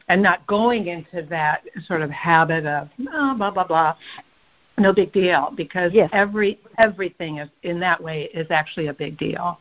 And 0.08 0.22
not 0.22 0.46
going 0.46 0.86
into 0.86 1.22
that 1.28 1.62
sort 1.86 2.00
of 2.00 2.10
habit 2.10 2.66
of 2.66 2.88
oh, 3.12 3.34
blah 3.36 3.50
blah 3.50 3.66
blah. 3.66 3.94
No 4.78 4.92
big 4.92 5.12
deal 5.12 5.52
because 5.56 5.92
yes. 5.92 6.08
every 6.12 6.58
everything 6.78 7.38
is 7.38 7.48
in 7.62 7.78
that 7.80 8.02
way 8.02 8.30
is 8.32 8.46
actually 8.50 8.86
a 8.86 8.94
big 8.94 9.18
deal. 9.18 9.60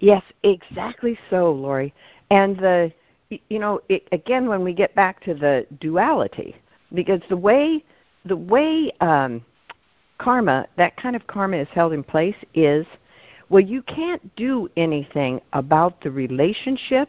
Yes, 0.00 0.22
exactly 0.42 1.18
so, 1.28 1.52
Lori. 1.52 1.92
And 2.30 2.56
the 2.56 2.92
you 3.28 3.58
know, 3.58 3.80
it, 3.90 4.08
again 4.12 4.48
when 4.48 4.64
we 4.64 4.72
get 4.72 4.94
back 4.94 5.22
to 5.24 5.34
the 5.34 5.66
duality 5.80 6.56
because 6.94 7.20
the 7.28 7.36
way 7.36 7.84
the 8.24 8.36
way 8.36 8.90
um 9.00 9.44
karma, 10.18 10.66
that 10.78 10.96
kind 10.96 11.14
of 11.14 11.26
karma 11.26 11.58
is 11.58 11.68
held 11.72 11.92
in 11.92 12.02
place 12.02 12.36
is 12.54 12.86
well, 13.48 13.62
you 13.62 13.82
can't 13.82 14.34
do 14.36 14.68
anything 14.76 15.40
about 15.52 16.00
the 16.00 16.10
relationship, 16.10 17.08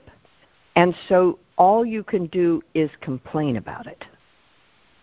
and 0.75 0.95
so 1.09 1.39
all 1.57 1.85
you 1.85 2.03
can 2.03 2.27
do 2.27 2.61
is 2.73 2.89
complain 3.01 3.57
about 3.57 3.87
it, 3.87 4.05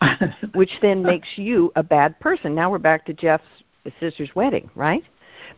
which 0.55 0.71
then 0.81 1.03
makes 1.03 1.29
you 1.37 1.73
a 1.77 1.83
bad 1.83 2.19
person. 2.21 2.55
Now 2.55 2.71
we're 2.71 2.79
back 2.79 3.05
to 3.07 3.13
Jeff's 3.13 3.45
sister's 4.01 4.31
wedding, 4.35 4.71
right? 4.75 5.03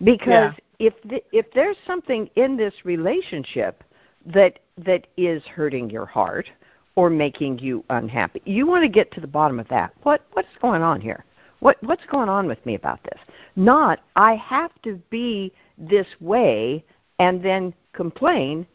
Because 0.02 0.54
yeah. 0.78 0.86
if 0.88 0.94
the, 1.04 1.22
if 1.32 1.46
there's 1.52 1.76
something 1.86 2.30
in 2.36 2.56
this 2.56 2.74
relationship 2.84 3.84
that 4.24 4.58
that 4.78 5.06
is 5.16 5.42
hurting 5.44 5.90
your 5.90 6.06
heart 6.06 6.50
or 6.96 7.10
making 7.10 7.58
you 7.58 7.84
unhappy, 7.90 8.40
you 8.46 8.66
want 8.66 8.82
to 8.82 8.88
get 8.88 9.12
to 9.12 9.20
the 9.20 9.26
bottom 9.26 9.60
of 9.60 9.68
that. 9.68 9.92
What 10.02 10.22
what's 10.32 10.48
going 10.60 10.82
on 10.82 11.00
here? 11.00 11.24
What 11.60 11.82
what's 11.82 12.04
going 12.06 12.28
on 12.28 12.46
with 12.46 12.64
me 12.66 12.74
about 12.74 13.02
this? 13.04 13.20
Not 13.56 14.00
I 14.14 14.34
have 14.36 14.70
to 14.82 15.00
be 15.10 15.52
this 15.78 16.06
way 16.20 16.84
and 17.18 17.42
then 17.42 17.74
complain 17.92 18.66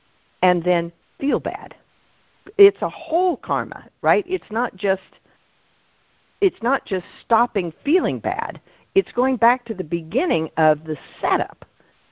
and 0.42 0.64
then 0.64 0.92
feel 1.20 1.40
bad. 1.40 1.76
It's 2.58 2.82
a 2.82 2.90
whole 2.90 3.38
karma, 3.38 3.88
right? 4.02 4.26
It's 4.28 4.50
not 4.50 4.76
just 4.76 5.02
it's 6.42 6.62
not 6.64 6.86
just 6.86 7.06
stopping 7.24 7.72
feeling 7.86 8.20
bad. 8.20 8.60
It's 8.96 9.12
going 9.12 9.38
back 9.38 9.64
to 9.66 9.74
the 9.74 9.84
beginning 9.84 10.50
of 10.58 10.84
the 10.84 10.98
setup. 11.22 11.66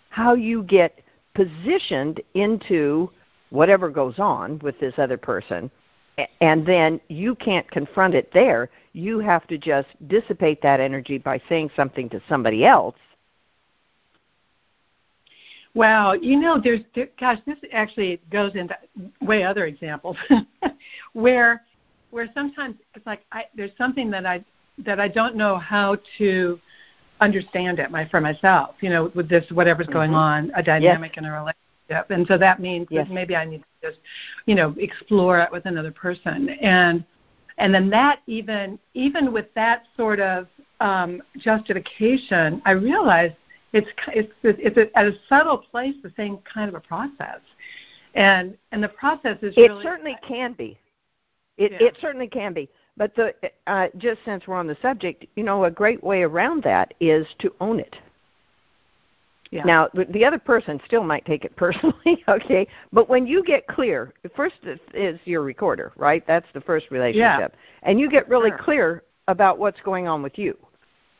How 0.09 0.33
you 0.33 0.63
get 0.63 0.99
positioned 1.33 2.21
into 2.35 3.09
whatever 3.49 3.89
goes 3.89 4.19
on 4.19 4.59
with 4.59 4.79
this 4.79 4.93
other 4.97 5.17
person 5.17 5.71
and 6.41 6.65
then 6.65 6.99
you 7.07 7.35
can't 7.35 7.69
confront 7.71 8.13
it 8.13 8.31
there. 8.33 8.69
You 8.93 9.19
have 9.19 9.47
to 9.47 9.57
just 9.57 9.87
dissipate 10.07 10.61
that 10.61 10.79
energy 10.79 11.17
by 11.17 11.41
saying 11.47 11.71
something 11.75 12.09
to 12.09 12.21
somebody 12.27 12.65
else 12.65 12.95
Wow, 15.75 16.13
you 16.13 16.39
know, 16.39 16.59
there's, 16.61 16.81
there, 16.95 17.09
gosh, 17.19 17.37
this 17.45 17.57
actually 17.71 18.19
goes 18.31 18.55
into 18.55 18.75
way 19.21 19.43
other 19.43 19.65
examples 19.65 20.17
where, 21.13 21.63
where 22.09 22.27
sometimes 22.33 22.75
it's 22.95 23.05
like 23.05 23.23
I, 23.31 23.45
there's 23.55 23.71
something 23.77 24.09
that 24.11 24.25
I 24.25 24.43
that 24.85 24.99
I 24.99 25.09
don't 25.09 25.35
know 25.35 25.57
how 25.57 25.97
to 26.17 26.59
understand 27.19 27.79
it 27.79 27.91
my 27.91 28.07
for 28.09 28.19
myself. 28.19 28.75
You 28.81 28.89
know, 28.89 29.11
with 29.13 29.29
this 29.29 29.45
whatever's 29.51 29.85
mm-hmm. 29.85 29.93
going 29.93 30.13
on, 30.15 30.51
a 30.55 30.63
dynamic 30.63 31.11
yes. 31.15 31.23
in 31.23 31.29
a 31.29 31.31
relationship, 31.31 31.61
and 32.09 32.27
so 32.27 32.37
that 32.37 32.59
means 32.59 32.87
yes. 32.89 33.07
that 33.07 33.13
maybe 33.13 33.35
I 33.35 33.45
need 33.45 33.63
to 33.81 33.89
just, 33.89 33.99
you 34.45 34.55
know, 34.55 34.75
explore 34.77 35.39
it 35.39 35.51
with 35.51 35.65
another 35.65 35.91
person, 35.91 36.49
and 36.49 37.03
and 37.57 37.73
then 37.73 37.89
that 37.89 38.21
even 38.27 38.79
even 38.93 39.33
with 39.33 39.53
that 39.55 39.83
sort 39.97 40.19
of 40.19 40.47
um, 40.79 41.21
justification, 41.37 42.61
I 42.65 42.71
realized 42.71 43.35
it's 43.73 43.87
it's 44.07 44.31
it's 44.43 44.77
a, 44.77 44.97
at 44.97 45.05
a 45.07 45.13
subtle 45.27 45.57
place 45.57 45.95
the 46.03 46.13
same 46.17 46.39
kind 46.51 46.69
of 46.69 46.75
a 46.75 46.79
process, 46.79 47.39
and 48.15 48.57
and 48.71 48.83
the 48.83 48.89
process 48.89 49.37
is 49.41 49.53
it 49.57 49.69
really, 49.69 49.83
certainly 49.83 50.17
can 50.27 50.53
be, 50.53 50.77
it 51.57 51.73
yeah. 51.73 51.87
it 51.87 51.97
certainly 52.01 52.27
can 52.27 52.53
be. 52.53 52.69
But 52.97 53.15
the 53.15 53.33
uh, 53.67 53.87
just 53.97 54.19
since 54.25 54.47
we're 54.47 54.55
on 54.55 54.67
the 54.67 54.77
subject, 54.81 55.25
you 55.35 55.43
know, 55.43 55.65
a 55.65 55.71
great 55.71 56.03
way 56.03 56.23
around 56.23 56.63
that 56.63 56.93
is 56.99 57.27
to 57.39 57.53
own 57.61 57.79
it. 57.79 57.95
Yeah. 59.51 59.63
Now, 59.63 59.89
the 59.93 60.23
other 60.23 60.37
person 60.37 60.79
still 60.85 61.03
might 61.03 61.25
take 61.25 61.43
it 61.43 61.55
personally, 61.55 62.23
okay? 62.27 62.67
But 62.93 63.09
when 63.09 63.25
you 63.25 63.43
get 63.43 63.67
clear, 63.67 64.13
first 64.35 64.55
is 64.93 65.19
your 65.25 65.41
recorder, 65.41 65.91
right? 65.95 66.25
That's 66.27 66.47
the 66.53 66.61
first 66.61 66.91
relationship. 66.91 67.53
Yeah. 67.53 67.59
And 67.83 67.99
you 67.99 68.09
get 68.09 68.29
really 68.29 68.49
sure. 68.51 68.57
clear 68.59 69.03
about 69.27 69.57
what's 69.57 69.81
going 69.81 70.07
on 70.07 70.21
with 70.21 70.37
you. 70.37 70.57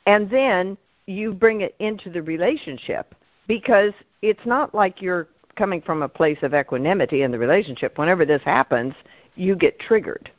And 0.06 0.30
then 0.30 0.78
you 1.08 1.34
bring 1.34 1.62
it 1.62 1.76
into 1.80 2.10
the 2.10 2.22
relationship 2.22 3.16
because 3.48 3.94
it's 4.22 4.46
not 4.46 4.76
like 4.76 5.02
you're 5.02 5.28
coming 5.56 5.82
from 5.82 6.04
a 6.04 6.08
place 6.08 6.38
of 6.44 6.54
equanimity 6.54 7.24
in 7.24 7.32
the 7.32 7.40
relationship. 7.40 7.98
Whenever 7.98 8.26
this 8.26 8.42
happens, 8.44 8.94
you 9.36 9.56
get 9.56 9.80
triggered. 9.80 10.32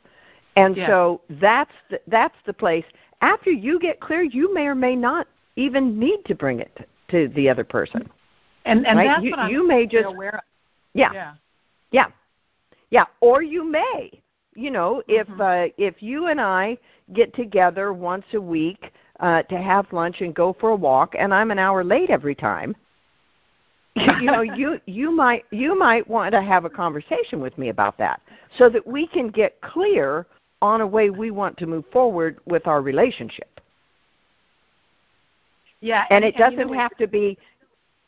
And 0.55 0.75
Yeah. 0.75 0.87
so 0.87 1.21
that's 1.29 1.73
the, 1.89 2.01
that's 2.07 2.35
the 2.45 2.53
place. 2.53 2.85
After 3.21 3.51
you 3.51 3.79
get 3.79 3.99
clear, 3.99 4.23
you 4.23 4.53
may 4.53 4.67
or 4.67 4.75
may 4.75 4.95
not 4.95 5.27
even 5.57 5.99
need 5.99 6.23
to 6.25 6.35
bring 6.35 6.59
it 6.59 6.87
to 7.11 7.27
the 7.29 7.49
other 7.49 7.63
person. 7.63 8.09
And 8.65 8.85
and 8.87 8.97
Right? 8.97 9.07
that's 9.07 9.23
You- 9.23 9.31
what 9.31 9.39
I'm 9.39 9.51
you 9.51 9.67
may 9.67 9.85
just- 9.85 10.05
aware 10.05 10.35
of. 10.35 10.41
Yeah. 10.93 11.11
Yeah. 11.13 11.33
Yeah. 11.91 12.07
Yeah, 12.89 13.05
or 13.21 13.41
you 13.41 13.63
may. 13.63 14.11
You 14.55 14.71
know, 14.71 15.01
if 15.07 15.27
Mhm. 15.27 15.69
uh 15.69 15.73
if 15.77 16.03
you 16.03 16.27
and 16.27 16.41
I 16.41 16.77
get 17.13 17.33
together 17.33 17.93
once 17.93 18.25
a 18.33 18.41
week 18.41 18.91
uh 19.19 19.43
to 19.43 19.57
have 19.57 19.91
lunch 19.93 20.21
and 20.21 20.33
go 20.35 20.51
for 20.53 20.71
a 20.71 20.75
walk 20.75 21.15
and 21.17 21.33
I'm 21.33 21.51
an 21.51 21.59
hour 21.59 21.83
late 21.83 22.09
every 22.09 22.35
time, 22.35 22.75
you 23.95 24.23
know, 24.31 24.41
you 24.41 24.79
you 24.85 25.11
might 25.11 25.45
you 25.51 25.77
might 25.77 26.07
want 26.07 26.33
to 26.33 26.41
have 26.41 26.65
a 26.65 26.69
conversation 26.69 27.39
with 27.39 27.57
me 27.57 27.69
about 27.69 27.97
that 27.97 28.21
so 28.57 28.67
that 28.69 28.85
we 28.85 29.07
can 29.07 29.29
get 29.29 29.59
clear 29.61 30.25
on 30.61 30.81
a 30.81 30.87
way 30.87 31.09
we 31.09 31.31
want 31.31 31.57
to 31.57 31.65
move 31.65 31.85
forward 31.91 32.39
with 32.45 32.67
our 32.67 32.81
relationship. 32.81 33.60
Yeah. 35.81 36.05
And 36.09 36.23
it 36.23 36.35
you 36.35 36.39
doesn't 36.39 36.69
what- 36.69 36.77
have 36.77 36.95
to 36.97 37.07
be 37.07 37.37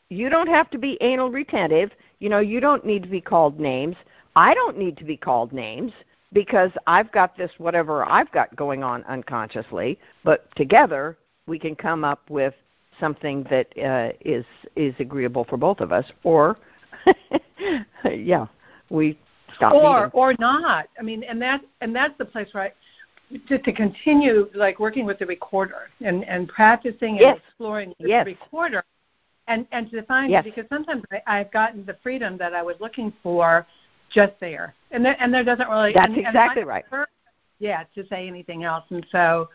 you 0.09 0.29
don't 0.29 0.47
have 0.47 0.69
to 0.69 0.77
be 0.77 0.97
anal 1.01 1.31
retentive. 1.31 1.91
You 2.19 2.29
know, 2.29 2.39
you 2.39 2.59
don't 2.59 2.85
need 2.85 3.03
to 3.03 3.09
be 3.09 3.19
called 3.19 3.59
names. 3.59 3.95
I 4.35 4.53
don't 4.53 4.77
need 4.77 4.95
to 4.97 5.03
be 5.03 5.17
called 5.17 5.51
names 5.51 5.91
because 6.31 6.71
I've 6.87 7.11
got 7.11 7.35
this 7.37 7.51
whatever 7.57 8.05
I've 8.05 8.31
got 8.31 8.55
going 8.55 8.83
on 8.83 9.03
unconsciously, 9.05 9.99
but 10.23 10.53
together 10.55 11.17
we 11.47 11.59
can 11.59 11.75
come 11.75 12.03
up 12.03 12.29
with 12.29 12.53
something 12.99 13.45
that 13.49 13.67
uh, 13.77 14.13
is 14.21 14.45
is 14.75 14.93
agreeable 14.99 15.45
for 15.45 15.57
both 15.57 15.79
of 15.79 15.91
us 15.91 16.05
or 16.23 16.57
yeah, 18.11 18.47
we 18.89 19.17
stop 19.55 19.73
or 19.73 20.09
or 20.13 20.35
not. 20.39 20.87
I 20.99 21.01
mean, 21.01 21.23
and 21.23 21.41
that's 21.41 21.63
and 21.81 21.95
that's 21.95 22.17
the 22.17 22.25
place 22.25 22.47
where 22.51 22.65
I, 22.65 22.71
to, 23.47 23.57
to 23.57 23.71
continue 23.71 24.49
like 24.53 24.79
working 24.79 25.05
with 25.05 25.19
the 25.19 25.25
recorder 25.25 25.89
and 26.01 26.23
and 26.25 26.47
practicing 26.47 27.15
Yes. 27.17 27.35
and 27.35 27.37
exploring 27.37 27.89
with 27.99 28.09
Yes. 28.09 28.25
the 28.25 28.31
recorder, 28.31 28.83
and 29.47 29.67
and 29.71 29.89
to 29.91 30.01
find 30.03 30.31
Yes. 30.31 30.43
because 30.43 30.65
sometimes 30.69 31.03
I, 31.11 31.21
I've 31.27 31.51
gotten 31.51 31.85
the 31.85 31.97
freedom 32.03 32.37
that 32.37 32.53
I 32.53 32.61
was 32.61 32.75
looking 32.79 33.13
for 33.23 33.65
just 34.09 34.33
there, 34.39 34.73
and 34.91 35.03
there 35.03 35.15
and 35.19 35.33
there 35.33 35.43
doesn't 35.43 35.67
really. 35.69 35.93
That's 35.93 36.07
and, 36.07 36.17
and 36.17 36.27
exactly 36.27 36.63
I 36.63 36.65
right. 36.65 36.85
prefer, 36.87 37.07
Yeah, 37.59 37.83
to 37.95 38.05
say 38.07 38.27
anything 38.27 38.63
else, 38.63 38.85
and 38.89 39.05
so. 39.11 39.49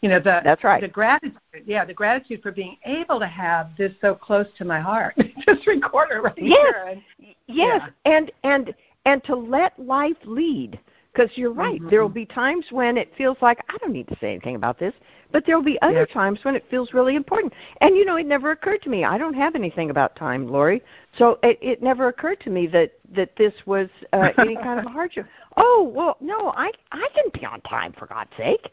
You 0.00 0.10
know 0.10 0.18
the 0.18 0.42
That's 0.44 0.62
right. 0.62 0.82
the 0.82 0.88
gratitude, 0.88 1.38
yeah, 1.64 1.82
the 1.86 1.94
gratitude 1.94 2.42
for 2.42 2.52
being 2.52 2.76
able 2.84 3.18
to 3.18 3.26
have 3.26 3.70
this 3.78 3.90
so 4.02 4.14
close 4.14 4.46
to 4.58 4.64
my 4.66 4.78
heart, 4.78 5.14
this 5.46 5.66
recorder 5.66 6.20
right 6.20 6.34
Yes. 6.36 6.74
here. 6.74 7.00
And, 7.18 7.34
Yes, 7.46 7.80
and 8.04 8.30
and 8.42 8.74
and 9.06 9.24
to 9.24 9.34
let 9.34 9.78
life 9.78 10.18
lead 10.26 10.78
because 11.14 11.36
you're 11.36 11.52
right. 11.52 11.80
Mhm. 11.80 11.90
There 11.90 12.02
will 12.02 12.08
be 12.08 12.26
times 12.26 12.66
when 12.70 12.96
it 12.98 13.14
feels 13.14 13.40
like 13.40 13.60
I 13.68 13.78
don't 13.78 13.92
need 13.92 14.08
to 14.08 14.16
say 14.16 14.32
anything 14.32 14.56
about 14.56 14.78
this, 14.78 14.94
but 15.30 15.46
there 15.46 15.56
will 15.56 15.64
be 15.64 15.80
other 15.80 16.06
times 16.06 16.44
when 16.44 16.56
it 16.56 16.64
feels 16.68 16.92
really 16.92 17.14
important. 17.14 17.52
And 17.80 17.96
you 17.96 18.04
know, 18.04 18.16
it 18.16 18.26
never 18.26 18.50
occurred 18.50 18.82
to 18.82 18.90
me. 18.90 19.04
I 19.04 19.16
don't 19.16 19.34
have 19.34 19.54
anything 19.54 19.90
about 19.90 20.16
time, 20.16 20.48
Lori, 20.48 20.82
so 21.16 21.38
it, 21.42 21.58
it 21.60 21.82
never 21.82 22.08
occurred 22.08 22.40
to 22.40 22.50
me 22.50 22.66
that 22.68 22.92
that 23.12 23.36
this 23.36 23.54
was 23.66 23.88
uh, 24.12 24.30
any 24.38 24.56
kind 24.56 24.80
of 24.80 24.86
a 24.86 24.90
hardship. 24.90 25.26
Oh 25.56 25.90
well, 25.94 26.16
no, 26.20 26.52
I 26.56 26.72
I 26.92 27.08
can 27.14 27.26
be 27.32 27.46
on 27.46 27.60
time 27.62 27.92
for 27.92 28.06
God's 28.06 28.34
sake. 28.36 28.72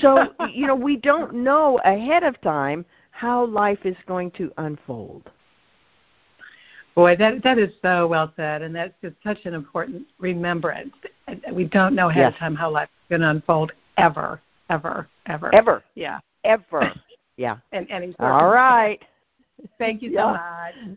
So 0.00 0.34
you 0.52 0.66
know, 0.66 0.74
we 0.74 0.96
don't 0.96 1.34
know 1.34 1.78
ahead 1.84 2.22
of 2.22 2.40
time 2.40 2.84
how 3.10 3.46
life 3.46 3.84
is 3.84 3.96
going 4.06 4.30
to 4.32 4.52
unfold. 4.58 5.30
Boy, 6.96 7.14
that 7.16 7.42
that 7.42 7.58
is 7.58 7.70
so 7.82 8.06
well 8.06 8.32
said, 8.36 8.62
and 8.62 8.74
that's 8.74 8.94
just 9.02 9.16
such 9.22 9.44
an 9.44 9.52
important 9.52 10.06
remembrance. 10.18 10.94
We 11.52 11.64
don't 11.64 11.94
know 11.94 12.08
ahead 12.08 12.22
Yes. 12.24 12.32
of 12.32 12.38
time 12.38 12.54
how 12.54 12.70
life's 12.70 12.90
going 13.10 13.20
to 13.20 13.28
unfold 13.28 13.72
ever, 13.98 14.40
ever, 14.70 15.06
ever. 15.26 15.54
Ever, 15.54 15.84
Yeah, 15.94 16.20
ever. 16.44 16.94
Yeah. 17.36 17.58
and 17.72 17.86
any. 17.90 18.14
All 18.18 18.48
right. 18.48 18.98
Thank 19.78 20.00
you 20.00 20.08
so 20.08 20.14
Yeah. 20.14 20.32
much. 20.32 20.96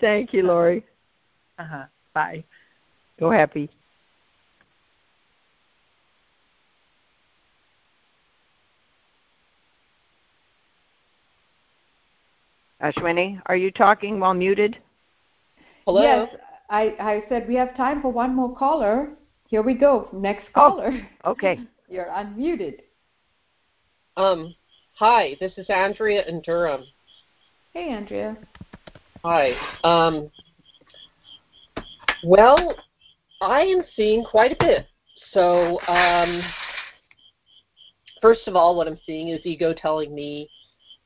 Thank 0.00 0.32
you, 0.32 0.44
Lori. 0.44 0.84
Uh 1.58 1.64
huh. 1.64 1.84
Bye. 2.14 2.44
Go 3.18 3.28
happy. 3.32 3.68
Ashwini, 12.80 13.42
are 13.46 13.56
you 13.56 13.72
talking 13.72 14.20
while 14.20 14.32
muted? 14.32 14.78
Hello. 15.90 16.02
Yes, 16.02 16.36
I, 16.68 16.94
I 17.00 17.24
said 17.28 17.48
we 17.48 17.56
have 17.56 17.76
time 17.76 18.00
for 18.00 18.12
one 18.12 18.32
more 18.32 18.54
caller. 18.54 19.10
Here 19.48 19.60
we 19.60 19.74
go. 19.74 20.08
Next 20.12 20.44
Oh. 20.54 20.76
caller. 20.76 21.08
Okay. 21.24 21.58
You're 21.88 22.06
unmuted. 22.06 22.82
Um, 24.16 24.54
hi, 24.94 25.36
this 25.40 25.50
is 25.56 25.68
Andrea 25.68 26.24
in 26.28 26.42
Durham. 26.42 26.84
Hey, 27.72 27.88
Andrea. 27.88 28.36
Hi. 29.24 29.54
Um, 29.82 30.30
well, 32.22 32.76
I 33.40 33.62
am 33.62 33.82
seeing 33.96 34.22
quite 34.22 34.52
a 34.52 34.64
bit. 34.64 34.86
So, 35.32 35.80
um, 35.88 36.40
first 38.22 38.46
of 38.46 38.54
all, 38.54 38.76
what 38.76 38.86
I'm 38.86 39.00
seeing 39.04 39.30
is 39.30 39.40
ego 39.44 39.74
telling 39.76 40.14
me 40.14 40.48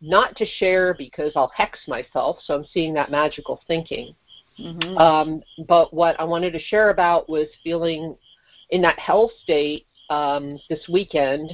not 0.03 0.37
to 0.37 0.44
share 0.44 0.92
because 0.92 1.33
I'll 1.37 1.53
hex 1.57 1.79
myself. 1.88 2.37
So 2.44 2.55
I'm 2.55 2.66
seeing 2.75 2.92
that 2.92 3.11
magical 3.11 3.62
thinking. 3.66 4.14
Mm-hmm. 4.59 4.97
Um, 4.97 5.43
but 5.67 5.93
what 5.93 6.19
I 6.21 6.25
wanted 6.25 6.53
to 6.53 6.61
share 6.61 6.90
about 6.90 7.29
was 7.29 7.49
feeling 7.62 8.17
in 8.71 8.83
that 8.83 8.99
hell 8.99 9.31
state 9.43 9.87
um, 10.11 10.59
this 10.69 10.87
weekend, 10.88 11.51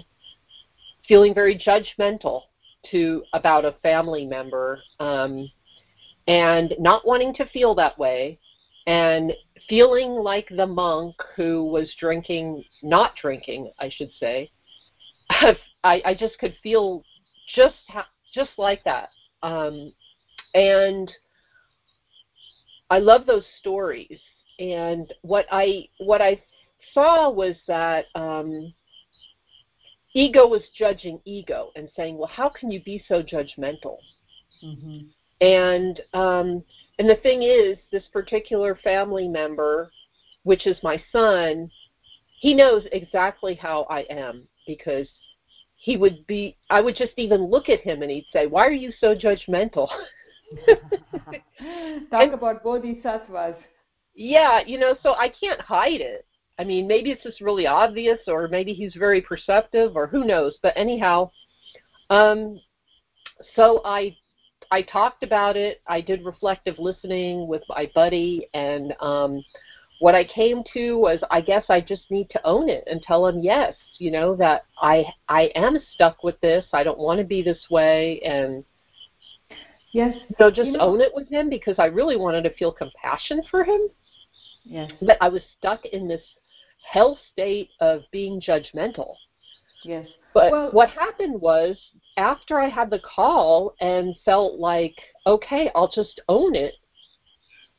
feeling 1.08 1.34
very 1.34 1.58
judgmental 1.58 2.42
to 2.90 3.22
about 3.32 3.64
a 3.64 3.76
family 3.82 4.26
member, 4.26 4.78
um, 5.00 5.50
and 6.26 6.74
not 6.78 7.06
wanting 7.06 7.34
to 7.34 7.48
feel 7.48 7.74
that 7.74 7.98
way, 7.98 8.38
and 8.86 9.32
feeling 9.68 10.10
like 10.10 10.48
the 10.56 10.66
monk 10.66 11.14
who 11.36 11.64
was 11.64 11.92
drinking, 11.98 12.64
not 12.82 13.14
drinking, 13.20 13.70
I 13.78 13.90
should 13.90 14.10
say. 14.18 14.50
I, 15.30 15.54
I 16.04 16.14
just 16.18 16.38
could 16.38 16.56
feel 16.62 17.02
just 17.54 17.76
ha- 17.88 18.08
just 18.34 18.50
like 18.58 18.84
that, 18.84 19.10
um, 19.42 19.92
and 20.54 21.10
I 22.90 22.98
love 22.98 23.24
those 23.24 23.44
stories. 23.60 24.20
And 24.58 25.12
what 25.22 25.46
I 25.50 25.88
what 25.98 26.20
I 26.20 26.40
saw 26.92 27.30
was 27.30 27.56
that 27.66 28.06
um, 28.14 28.74
ego 30.12 30.46
was 30.46 30.62
judging 30.76 31.20
ego 31.24 31.70
and 31.76 31.88
saying, 31.96 32.18
"Well, 32.18 32.28
how 32.28 32.48
can 32.48 32.70
you 32.70 32.82
be 32.82 33.02
so 33.08 33.22
judgmental?" 33.22 33.98
Mm-hmm. 34.62 35.06
And 35.40 36.00
um, 36.12 36.64
and 36.98 37.08
the 37.08 37.16
thing 37.22 37.42
is, 37.42 37.78
this 37.90 38.04
particular 38.12 38.78
family 38.82 39.28
member, 39.28 39.90
which 40.42 40.66
is 40.66 40.76
my 40.82 41.02
son, 41.10 41.70
he 42.38 42.52
knows 42.52 42.84
exactly 42.92 43.54
how 43.54 43.86
I 43.88 44.00
am 44.10 44.46
because 44.66 45.06
he 45.76 45.96
would 45.96 46.26
be. 46.26 46.56
I 46.68 46.82
would 46.82 46.96
just 46.96 47.12
even 47.16 47.44
look 47.46 47.70
at 47.70 47.80
him 47.80 48.02
and 48.02 48.10
he'd 48.10 48.26
say, 48.32 48.46
"Why 48.46 48.66
are 48.66 48.72
you 48.72 48.92
so 49.00 49.14
judgmental?" 49.14 49.88
Talk 52.10 52.22
And- 52.22 52.34
about 52.34 52.62
bodhisattvas. 52.62 53.56
Yeah, 54.14 54.60
you 54.66 54.78
know, 54.78 54.96
so 55.02 55.14
I 55.14 55.28
can't 55.28 55.60
hide 55.60 56.00
it. 56.00 56.26
I 56.58 56.64
mean, 56.64 56.86
maybe 56.86 57.10
it's 57.10 57.22
just 57.22 57.40
really 57.40 57.66
obvious, 57.66 58.18
or 58.26 58.48
maybe 58.48 58.74
he's 58.74 58.94
very 58.94 59.22
perceptive, 59.22 59.96
or 59.96 60.06
who 60.06 60.24
knows. 60.24 60.58
But 60.62 60.74
anyhow, 60.76 61.30
um, 62.10 62.60
so 63.56 63.80
I 63.84 64.16
I 64.70 64.82
talked 64.82 65.22
about 65.22 65.56
it. 65.56 65.80
I 65.86 66.00
did 66.00 66.24
reflective 66.24 66.78
listening 66.78 67.46
with 67.48 67.62
my 67.68 67.90
buddy, 67.94 68.46
and 68.52 68.94
um, 69.00 69.42
what 70.00 70.14
I 70.14 70.24
came 70.24 70.62
to 70.74 70.98
was, 70.98 71.20
I 71.30 71.40
guess 71.40 71.64
I 71.68 71.80
just 71.80 72.10
need 72.10 72.28
to 72.30 72.46
own 72.46 72.68
it 72.68 72.84
and 72.86 73.00
tell 73.02 73.26
him 73.26 73.40
yes, 73.42 73.74
you 73.98 74.10
know, 74.10 74.36
that 74.36 74.64
I 74.82 75.04
I 75.28 75.44
am 75.54 75.78
stuck 75.94 76.22
with 76.24 76.38
this. 76.40 76.66
I 76.74 76.82
don't 76.82 76.98
want 76.98 77.18
to 77.20 77.24
be 77.24 77.42
this 77.42 77.70
way, 77.70 78.20
and 78.20 78.64
Yes. 79.92 80.16
so 80.38 80.50
just 80.50 80.66
You 80.66 80.72
know- 80.78 80.80
own 80.80 81.00
it 81.00 81.12
with 81.14 81.28
him 81.28 81.48
because 81.48 81.78
I 81.78 81.86
really 81.86 82.16
wanted 82.16 82.42
to 82.44 82.50
feel 82.54 82.70
compassion 82.72 83.42
for 83.50 83.64
him 83.64 83.90
Yes. 84.64 84.90
that 85.02 85.18
I 85.20 85.28
was 85.28 85.42
stuck 85.58 85.84
in 85.86 86.06
this 86.06 86.22
hell 86.82 87.18
state 87.32 87.70
of 87.80 88.04
being 88.10 88.40
judgmental. 88.40 89.16
Yes. 89.82 90.08
But 90.32 90.52
Well- 90.52 90.70
what 90.70 90.90
happened 90.90 91.40
was 91.40 91.76
after 92.16 92.58
I 92.60 92.68
had 92.68 92.90
the 92.90 93.00
call 93.00 93.74
and 93.80 94.16
felt 94.24 94.60
like, 94.60 94.94
okay, 95.26 95.70
I'll 95.74 95.88
just 95.88 96.20
own 96.28 96.54
it, 96.54 96.74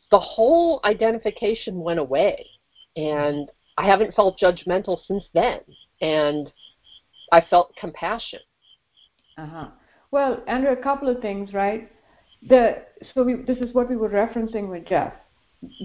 the 0.10 0.20
whole 0.20 0.82
identification 0.84 1.80
went 1.80 2.00
away. 2.00 2.46
And 2.98 3.50
I 3.78 3.86
haven't 3.86 4.14
felt 4.16 4.38
judgmental 4.38 5.02
since 5.06 5.24
then. 5.34 5.62
And 6.02 6.52
I 7.32 7.40
felt 7.40 7.74
compassion. 7.78 8.42
Uh-huh. 9.38 9.70
Well, 10.12 10.44
Andrea, 10.48 10.74
a 10.74 10.84
couple 10.84 11.08
of 11.08 11.22
things, 11.22 11.54
right? 11.54 11.90
The 12.48 12.84
so 13.14 13.24
we, 13.24 13.36
this 13.36 13.58
is 13.60 13.74
what 13.74 13.90
we 13.90 13.98
were 13.98 14.10
referencing 14.10 14.70
with 14.70 14.86
Jeff. 14.88 15.14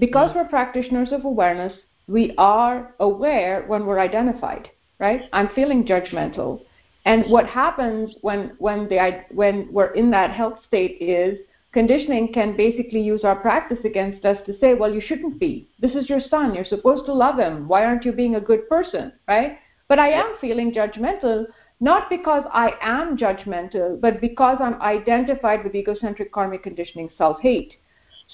Because 0.01 0.35
we're 0.35 0.45
practitioners 0.49 1.13
of 1.13 1.25
awareness, 1.25 1.73
we 2.09 2.35
are 2.39 2.95
aware 3.01 3.65
when 3.67 3.85
we're 3.85 3.99
identified. 3.99 4.71
right? 4.99 5.23
I'm 5.33 5.49
feeling 5.55 5.85
judgmental. 5.87 6.63
And 7.05 7.25
what 7.31 7.47
happens 7.47 8.15
when 8.23 8.57
when 8.59 8.89
the 8.89 9.25
when 9.31 9.69
we're 9.71 9.95
in 9.95 10.11
that 10.11 10.31
hell 10.31 10.61
state 10.67 10.99
is 11.01 11.39
conditioning 11.73 12.33
can 12.33 12.57
basically 12.57 13.01
use 13.01 13.23
our 13.23 13.37
practice 13.37 13.79
against 13.85 14.25
us 14.25 14.39
to 14.47 14.59
say, 14.59 14.75
well, 14.75 14.93
you 14.93 15.01
shouldn't 15.01 15.39
be. 15.39 15.69
This 15.79 15.93
is 15.93 16.09
your 16.09 16.21
son. 16.31 16.55
You're 16.55 16.65
supposed 16.65 17.05
to 17.07 17.13
love 17.13 17.39
him. 17.39 17.69
Why 17.69 17.85
aren't 17.85 18.05
you 18.05 18.13
being 18.13 18.37
a 18.37 18.41
good 18.41 18.69
person, 18.69 19.13
right? 19.29 19.59
But 19.89 19.99
I 19.99 20.09
am 20.09 20.37
feeling 20.41 20.73
judgmental, 20.73 21.45
not 21.81 22.09
because 22.09 22.45
I 22.53 22.73
am 22.81 23.17
judgmental, 23.17 24.01
but 24.01 24.21
because 24.21 24.59
I'm 24.61 24.81
identified 24.81 25.63
with 25.63 25.75
egocentric 25.75 26.33
karmic 26.33 26.63
conditioning 26.63 27.11
self-hate. 27.19 27.75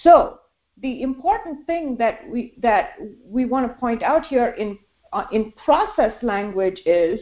So 0.03 0.39
the 0.81 1.03
important 1.03 1.67
thing 1.67 1.97
that 1.99 2.29
we 2.29 2.55
that 2.59 2.95
we 3.25 3.45
want 3.45 3.67
to 3.67 3.79
point 3.79 4.03
out 4.03 4.25
here 4.27 4.51
in 4.59 4.79
uh, 5.13 5.27
in 5.33 5.53
process 5.65 6.13
language 6.23 6.81
is 6.87 7.21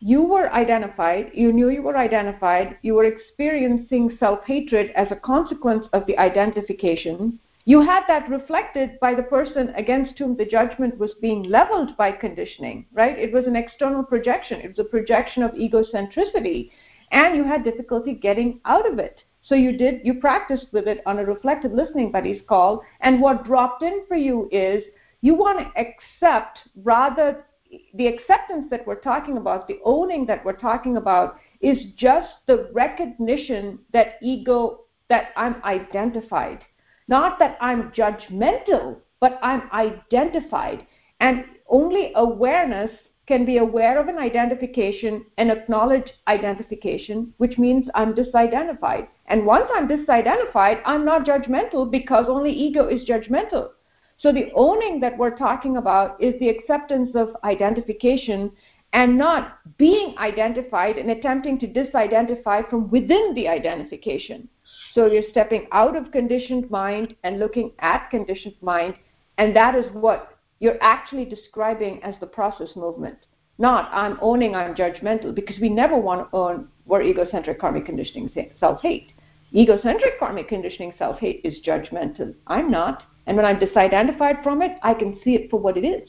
you 0.00 0.22
were 0.22 0.52
identified, 0.52 1.30
you 1.32 1.52
knew 1.52 1.70
you 1.70 1.82
were 1.82 1.96
identified, 1.96 2.76
you 2.82 2.94
were 2.94 3.06
experiencing 3.06 4.16
self-hatred 4.20 4.90
as 4.94 5.08
a 5.10 5.16
consequence 5.16 5.86
of 5.94 6.04
the 6.06 6.16
identification. 6.18 7.38
You 7.66 7.80
had 7.80 8.02
that 8.08 8.28
reflected 8.28 9.00
by 9.00 9.14
the 9.14 9.22
person 9.22 9.70
against 9.70 10.18
whom 10.18 10.36
the 10.36 10.44
judgment 10.44 10.98
was 10.98 11.12
being 11.22 11.44
leveled 11.44 11.96
by 11.96 12.12
conditioning, 12.12 12.86
right? 12.92 13.18
It 13.18 13.32
was 13.32 13.46
an 13.46 13.56
external 13.56 14.02
projection. 14.02 14.60
It 14.60 14.68
was 14.68 14.78
a 14.80 14.90
projection 14.90 15.42
of 15.42 15.52
egocentricity. 15.52 16.70
And 17.10 17.34
you 17.34 17.44
had 17.44 17.64
difficulty 17.64 18.12
getting 18.12 18.60
out 18.66 18.90
of 18.90 18.98
it. 18.98 19.22
So 19.42 19.54
you 19.54 19.78
did, 19.78 20.00
you 20.04 20.14
practiced 20.14 20.66
with 20.72 20.86
it 20.86 21.02
on 21.06 21.18
a 21.18 21.24
reflective 21.24 21.72
listening 21.72 22.12
buddies 22.12 22.42
call. 22.46 22.82
And 23.00 23.20
what 23.20 23.44
dropped 23.44 23.82
in 23.82 24.04
for 24.08 24.16
you 24.16 24.46
is 24.52 24.84
you 25.22 25.34
want 25.34 25.58
to 25.58 25.80
accept 25.80 26.58
rather 26.82 27.46
the 27.94 28.06
acceptance 28.08 28.66
that 28.70 28.86
we're 28.86 29.00
talking 29.00 29.38
about, 29.38 29.68
the 29.68 29.80
owning 29.84 30.26
that 30.26 30.44
we're 30.44 30.52
talking 30.52 30.98
about, 30.98 31.38
is 31.60 31.78
just 31.96 32.30
the 32.46 32.68
recognition 32.74 33.78
that 33.94 34.16
ego, 34.22 34.80
that 35.08 35.28
I'm 35.34 35.62
identified. 35.64 36.62
Not 37.08 37.38
that 37.38 37.58
I'm 37.60 37.90
judgmental, 37.92 38.96
but 39.20 39.38
I'm 39.42 39.70
identified. 39.72 40.86
And 41.20 41.44
only 41.68 42.12
awareness 42.14 42.90
can 43.26 43.44
be 43.44 43.56
aware 43.58 43.98
of 43.98 44.08
an 44.08 44.18
identification 44.18 45.24
and 45.38 45.50
acknowledge 45.50 46.10
identification, 46.28 47.32
which 47.38 47.58
means 47.58 47.88
I'm 47.94 48.14
disidentified. 48.14 49.08
And 49.26 49.46
once 49.46 49.66
I'm 49.74 49.88
disidentified, 49.88 50.82
I'm 50.84 51.04
not 51.04 51.26
judgmental 51.26 51.90
because 51.90 52.26
only 52.28 52.52
ego 52.52 52.86
is 52.88 53.08
judgmental. 53.08 53.70
So 54.18 54.32
the 54.32 54.50
owning 54.54 55.00
that 55.00 55.16
we're 55.16 55.36
talking 55.36 55.78
about 55.78 56.22
is 56.22 56.38
the 56.38 56.50
acceptance 56.50 57.10
of 57.14 57.36
identification 57.44 58.52
and 58.92 59.18
not 59.18 59.58
being 59.76 60.16
identified 60.18 60.98
and 60.98 61.10
attempting 61.10 61.58
to 61.58 61.66
disidentify 61.66 62.68
from 62.70 62.90
within 62.90 63.34
the 63.34 63.48
identification. 63.48 64.48
So 64.94 65.06
you're 65.06 65.28
stepping 65.30 65.66
out 65.72 65.96
of 65.96 66.12
conditioned 66.12 66.70
mind 66.70 67.16
and 67.24 67.40
looking 67.40 67.72
at 67.80 68.10
conditioned 68.10 68.54
mind, 68.62 68.94
and 69.38 69.54
that 69.56 69.74
is 69.74 69.86
what 69.92 70.38
you're 70.60 70.80
actually 70.80 71.24
describing 71.24 72.00
as 72.04 72.14
the 72.20 72.26
process 72.26 72.68
movement. 72.76 73.18
Not 73.58 73.90
I'm 73.92 74.18
owning 74.22 74.54
I'm 74.54 74.74
judgmental, 74.74 75.34
because 75.34 75.56
we 75.60 75.68
never 75.68 75.96
want 75.96 76.30
to 76.30 76.36
own 76.36 76.68
we're 76.86 77.02
egocentric 77.02 77.60
karmic 77.60 77.86
conditioning 77.86 78.30
self 78.60 78.80
hate. 78.82 79.12
Egocentric 79.52 80.18
karmic 80.18 80.48
conditioning 80.48 80.94
self 80.96 81.18
hate 81.18 81.40
is 81.42 81.54
judgmental. 81.66 82.34
I'm 82.46 82.70
not. 82.70 83.02
And 83.26 83.36
when 83.36 83.46
I'm 83.46 83.58
disidentified 83.58 84.42
from 84.42 84.62
it, 84.62 84.78
I 84.82 84.94
can 84.94 85.18
see 85.24 85.34
it 85.34 85.50
for 85.50 85.58
what 85.58 85.76
it 85.76 85.84
is. 85.84 86.08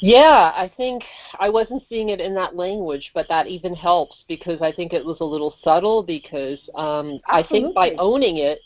Yeah, 0.00 0.52
I 0.56 0.72
think 0.76 1.04
I 1.38 1.48
wasn't 1.48 1.82
seeing 1.88 2.10
it 2.10 2.20
in 2.20 2.34
that 2.34 2.56
language, 2.56 3.10
but 3.14 3.26
that 3.28 3.46
even 3.46 3.74
helps 3.74 4.16
because 4.28 4.60
I 4.60 4.72
think 4.72 4.92
it 4.92 5.04
was 5.04 5.18
a 5.20 5.24
little 5.24 5.54
subtle 5.62 6.02
because 6.02 6.58
um, 6.74 7.20
I 7.26 7.42
think 7.42 7.74
by 7.74 7.92
owning 7.98 8.38
it, 8.38 8.58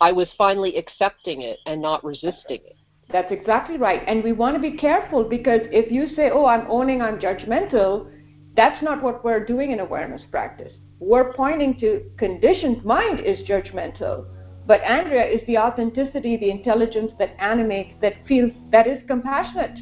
I 0.00 0.12
was 0.12 0.28
finally 0.36 0.76
accepting 0.76 1.42
it 1.42 1.58
and 1.66 1.80
not 1.80 2.04
resisting 2.04 2.60
it. 2.64 2.76
That's 3.10 3.30
exactly 3.30 3.76
right. 3.76 4.02
And 4.06 4.22
we 4.22 4.32
want 4.32 4.56
to 4.56 4.60
be 4.60 4.76
careful 4.76 5.24
because 5.24 5.60
if 5.70 5.92
you 5.92 6.14
say, 6.14 6.30
oh, 6.32 6.46
I'm 6.46 6.66
owning, 6.68 7.00
I'm 7.00 7.18
judgmental, 7.18 8.10
that's 8.56 8.82
not 8.82 9.02
what 9.02 9.24
we're 9.24 9.44
doing 9.44 9.72
in 9.72 9.80
awareness 9.80 10.22
practice. 10.30 10.72
We're 10.98 11.32
pointing 11.34 11.78
to 11.80 12.10
conditioned 12.18 12.84
mind 12.84 13.20
is 13.20 13.46
judgmental. 13.48 14.26
But 14.66 14.82
Andrea 14.82 15.24
is 15.24 15.46
the 15.46 15.58
authenticity, 15.58 16.36
the 16.36 16.50
intelligence 16.50 17.12
that 17.18 17.36
animates, 17.38 17.94
that 18.00 18.14
feels, 18.26 18.50
that 18.72 18.88
is 18.88 18.98
compassionate, 19.06 19.78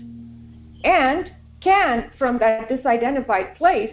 and 0.84 1.32
can, 1.64 2.12
from 2.18 2.38
that 2.38 2.68
disidentified 2.68 3.56
place, 3.56 3.90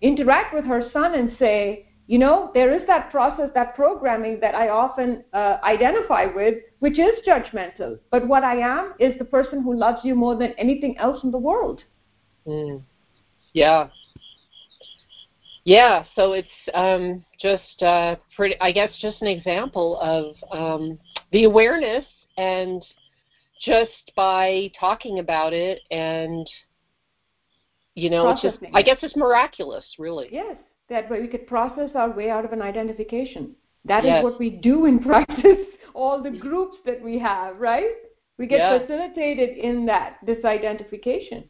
interact 0.00 0.54
with 0.54 0.64
her 0.64 0.88
son 0.92 1.14
and 1.14 1.36
say, 1.38 1.86
you 2.06 2.18
know, 2.18 2.50
there 2.54 2.74
is 2.74 2.86
that 2.86 3.10
process, 3.10 3.50
that 3.54 3.74
programming 3.74 4.40
that 4.40 4.54
I 4.54 4.68
often 4.68 5.22
uh, 5.32 5.58
identify 5.62 6.24
with, 6.24 6.56
which 6.78 6.98
is 6.98 7.20
judgmental. 7.26 7.98
But 8.10 8.26
what 8.26 8.42
I 8.42 8.56
am 8.56 8.94
is 8.98 9.18
the 9.18 9.24
person 9.24 9.62
who 9.62 9.76
loves 9.76 10.00
you 10.04 10.14
more 10.14 10.36
than 10.36 10.52
anything 10.58 10.96
else 10.98 11.22
in 11.22 11.30
the 11.30 11.38
world. 11.38 11.82
Mm. 12.46 12.82
Yeah, 13.52 13.88
yeah, 15.64 16.04
so 16.16 16.32
it's 16.32 16.48
um, 16.74 17.24
just 17.40 17.82
uh, 17.82 18.16
pretty. 18.34 18.56
I 18.60 18.72
guess 18.72 18.90
just 19.00 19.20
an 19.20 19.28
example 19.28 20.00
of 20.00 20.34
um, 20.50 20.98
the 21.32 21.44
awareness, 21.44 22.04
and 22.38 22.82
just 23.64 24.12
by 24.16 24.70
talking 24.78 25.18
about 25.18 25.52
it, 25.52 25.80
and 25.90 26.48
you 28.00 28.08
know, 28.10 28.30
it's 28.30 28.40
just. 28.40 28.58
I 28.74 28.82
guess 28.82 28.96
it's 29.02 29.16
miraculous, 29.16 29.84
really. 29.98 30.28
Yes, 30.32 30.56
that 30.88 31.10
way 31.10 31.20
we 31.20 31.28
could 31.28 31.46
process 31.46 31.90
our 31.94 32.10
way 32.10 32.30
out 32.30 32.44
of 32.44 32.52
an 32.52 32.62
identification. 32.62 33.54
That 33.84 34.04
yes. 34.04 34.18
is 34.18 34.24
what 34.24 34.38
we 34.38 34.50
do 34.50 34.86
in 34.86 34.98
practice. 35.02 35.66
All 35.92 36.22
the 36.22 36.30
groups 36.30 36.78
that 36.86 37.02
we 37.02 37.18
have, 37.18 37.58
right? 37.58 37.90
We 38.38 38.46
get 38.46 38.58
yeah. 38.58 38.78
facilitated 38.78 39.58
in 39.58 39.84
that 39.86 40.16
disidentification. 40.26 41.44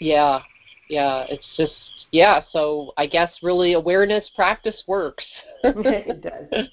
Yeah, 0.00 0.40
yeah. 0.88 1.26
It's 1.28 1.46
just 1.56 1.74
yeah, 2.12 2.42
so 2.50 2.92
I 2.96 3.06
guess 3.06 3.30
really 3.42 3.74
awareness 3.74 4.24
practice 4.34 4.82
works. 4.86 5.24
it 5.62 6.22
does. 6.22 6.68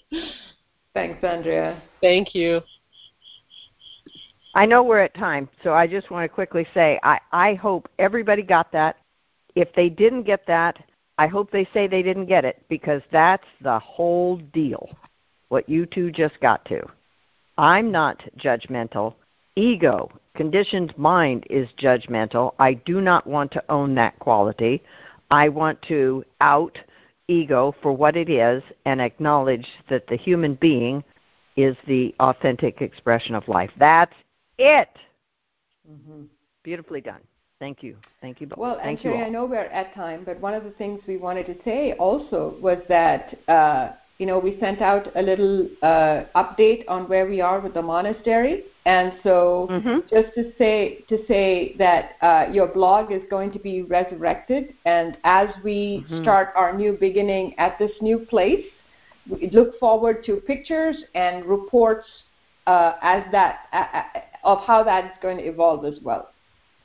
Thanks, 0.94 1.24
Andrea. 1.24 1.82
Thank 2.02 2.34
you. 2.34 2.62
I 4.56 4.66
know 4.66 4.84
we're 4.84 5.00
at 5.00 5.16
time, 5.16 5.50
so 5.64 5.74
I 5.74 5.88
just 5.88 6.12
want 6.12 6.24
to 6.26 6.34
quickly 6.34 6.68
say 6.74 7.00
I, 7.02 7.20
I 7.32 7.54
hope 7.56 7.90
everybody 7.98 8.44
got 8.44 8.72
that. 8.72 8.98
If 9.56 9.74
they 9.74 9.90
didn't 9.90 10.24
get 10.24 10.46
that, 10.48 10.78
I 11.18 11.28
hope 11.28 11.52
they 11.52 11.68
say 11.74 11.88
they 11.88 12.04
didn't 12.04 12.28
get 12.28 12.46
it 12.46 12.64
because 12.70 13.02
that's 13.12 13.48
the 13.62 13.80
whole 13.80 14.38
deal, 14.38 14.90
what 15.50 15.68
you 15.68 15.86
two 15.86 16.12
just 16.12 16.40
got 16.40 16.66
to. 16.66 16.82
I'm 17.58 17.92
not 17.92 18.24
judgmental. 18.38 19.16
Ego, 19.56 20.12
conditioned 20.36 20.98
mind, 20.98 21.46
is 21.50 21.70
judgmental. 21.80 22.54
I 22.58 22.74
do 22.74 23.02
not 23.02 23.28
want 23.28 23.52
to 23.52 23.64
own 23.70 23.96
that 23.96 24.18
quality. 24.20 24.82
I 25.30 25.50
want 25.50 25.82
to 25.84 26.24
out 26.42 26.80
ego 27.28 27.76
for 27.82 27.94
what 27.94 28.16
it 28.16 28.30
is 28.30 28.62
and 28.86 29.02
acknowledge 29.02 29.68
that 29.90 30.08
the 30.08 30.16
human 30.16 30.56
being 30.56 31.04
is 31.56 31.76
the 31.88 32.14
authentic 32.20 32.82
expression 32.82 33.36
of 33.36 33.48
life. 33.48 33.72
That's 33.78 34.14
it. 34.64 34.90
Mm-hmm. 35.90 36.24
Beautifully 36.64 37.02
done. 37.02 37.22
Thank 37.60 37.84
you. 37.84 37.96
Thank 38.22 38.42
you 38.42 38.48
both. 38.48 38.58
Well, 38.58 38.78
Thank 38.82 39.00
actually, 39.00 39.22
I 39.22 39.30
know 39.30 39.46
we're 39.46 39.60
at 39.60 39.94
time, 39.94 40.24
but 40.26 40.40
one 40.40 40.54
of 40.54 40.64
the 40.64 40.72
things 40.72 41.02
we 41.08 41.18
wanted 41.18 41.46
to 41.46 41.56
say 41.64 41.94
also 41.94 42.56
was 42.62 42.78
that 42.90 43.38
uh, 43.48 43.92
you 44.20 44.28
know, 44.28 44.38
we 44.38 44.58
sent 44.60 44.82
out 44.82 45.08
a 45.16 45.22
little 45.22 45.68
uh, 45.82 46.24
update 46.36 46.86
on 46.88 47.10
where 47.10 47.28
we 47.28 47.42
are 47.42 47.60
with 47.60 47.74
the 47.74 47.82
monastery. 47.82 48.64
And 48.86 49.14
so, 49.24 49.68
mm-hmm. 49.72 50.00
just 50.10 50.34
to 50.36 50.54
say 50.58 51.04
to 51.10 51.18
say 51.28 51.76
that 51.78 52.12
uh, 52.22 52.46
your 52.52 52.68
blog 52.68 53.12
is 53.12 53.22
going 53.30 53.52
to 53.54 53.60
be 53.60 53.82
resurrected, 53.82 54.74
and 54.86 55.18
as 55.24 55.48
we 55.64 56.06
mm-hmm. 56.06 56.22
start 56.22 56.50
our 56.56 56.76
new 56.76 56.94
beginning 56.94 57.56
at 57.58 57.80
this 57.80 57.92
new 58.02 58.20
place, 58.20 58.66
we 59.30 59.50
look 59.52 59.80
forward 59.80 60.26
to 60.26 60.36
pictures 60.38 60.98
and 61.16 61.46
reports 61.46 62.06
uh, 62.68 62.94
as 63.02 63.24
that 63.32 63.68
of 64.44 64.60
how 64.60 64.84
that's 64.84 65.18
going 65.22 65.38
to 65.38 65.44
evolve 65.44 65.86
as 65.86 65.96
well. 66.02 66.30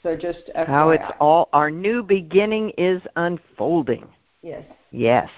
So 0.02 0.16
just 0.16 0.50
FYI. 0.56 0.66
how 0.66 0.90
it's 0.90 1.12
all 1.20 1.48
our 1.52 1.70
new 1.70 2.02
beginning 2.02 2.70
is 2.78 3.02
unfolding. 3.16 4.06
Yes. 4.42 4.64
Yes 4.92 5.28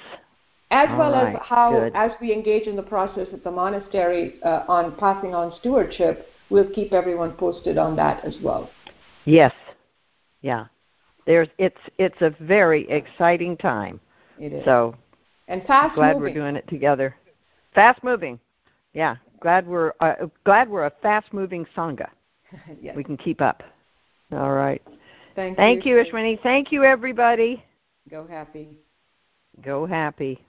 as 0.71 0.89
All 0.91 0.99
well 0.99 1.13
right, 1.13 1.35
as 1.35 1.41
how, 1.43 1.71
good. 1.73 1.93
as 1.95 2.13
we 2.21 2.33
engage 2.33 2.67
in 2.67 2.77
the 2.77 2.83
process 2.83 3.27
at 3.33 3.43
the 3.43 3.51
monastery 3.51 4.35
uh, 4.45 4.65
on 4.69 4.97
passing 4.97 5.35
on 5.35 5.53
stewardship, 5.59 6.29
we'll 6.49 6.71
keep 6.71 6.93
everyone 6.93 7.33
posted 7.33 7.77
on 7.77 7.97
that 7.97 8.25
as 8.25 8.37
well. 8.43 8.71
Yes, 9.25 9.53
yeah. 10.43 10.67
There's 11.27 11.49
it's 11.59 11.81
it's 11.99 12.21
a 12.21 12.31
very 12.41 12.89
exciting 12.89 13.57
time. 13.57 14.01
It 14.39 14.53
is. 14.53 14.65
So, 14.65 14.97
and 15.49 15.63
fast. 15.65 15.95
Glad 15.95 16.17
moving. 16.17 16.23
we're 16.23 16.35
doing 16.35 16.57
it 16.57 16.67
together. 16.69 17.15
Fast 17.75 18.03
moving. 18.03 18.41
Yeah. 18.95 19.17
Glad 19.41 19.67
we're 19.67 19.93
uh, 20.01 20.27
glad 20.45 20.69
we're 20.69 20.87
a 20.87 20.93
fast 21.03 21.33
moving 21.33 21.67
sangha. 21.77 22.09
yes. 22.81 22.95
We 22.97 23.05
can 23.05 23.17
keep 23.17 23.41
up. 23.41 23.63
All 24.33 24.53
right. 24.53 24.83
Thank, 25.35 25.57
Thank 25.57 25.87
you, 25.87 25.99
you, 25.99 26.05
Ashwini. 26.05 26.41
Thank 26.43 26.73
you, 26.73 26.85
everybody. 26.85 27.65
Go 28.11 28.27
happy. 28.27 28.69
Go 29.63 29.87
happy. 29.87 30.45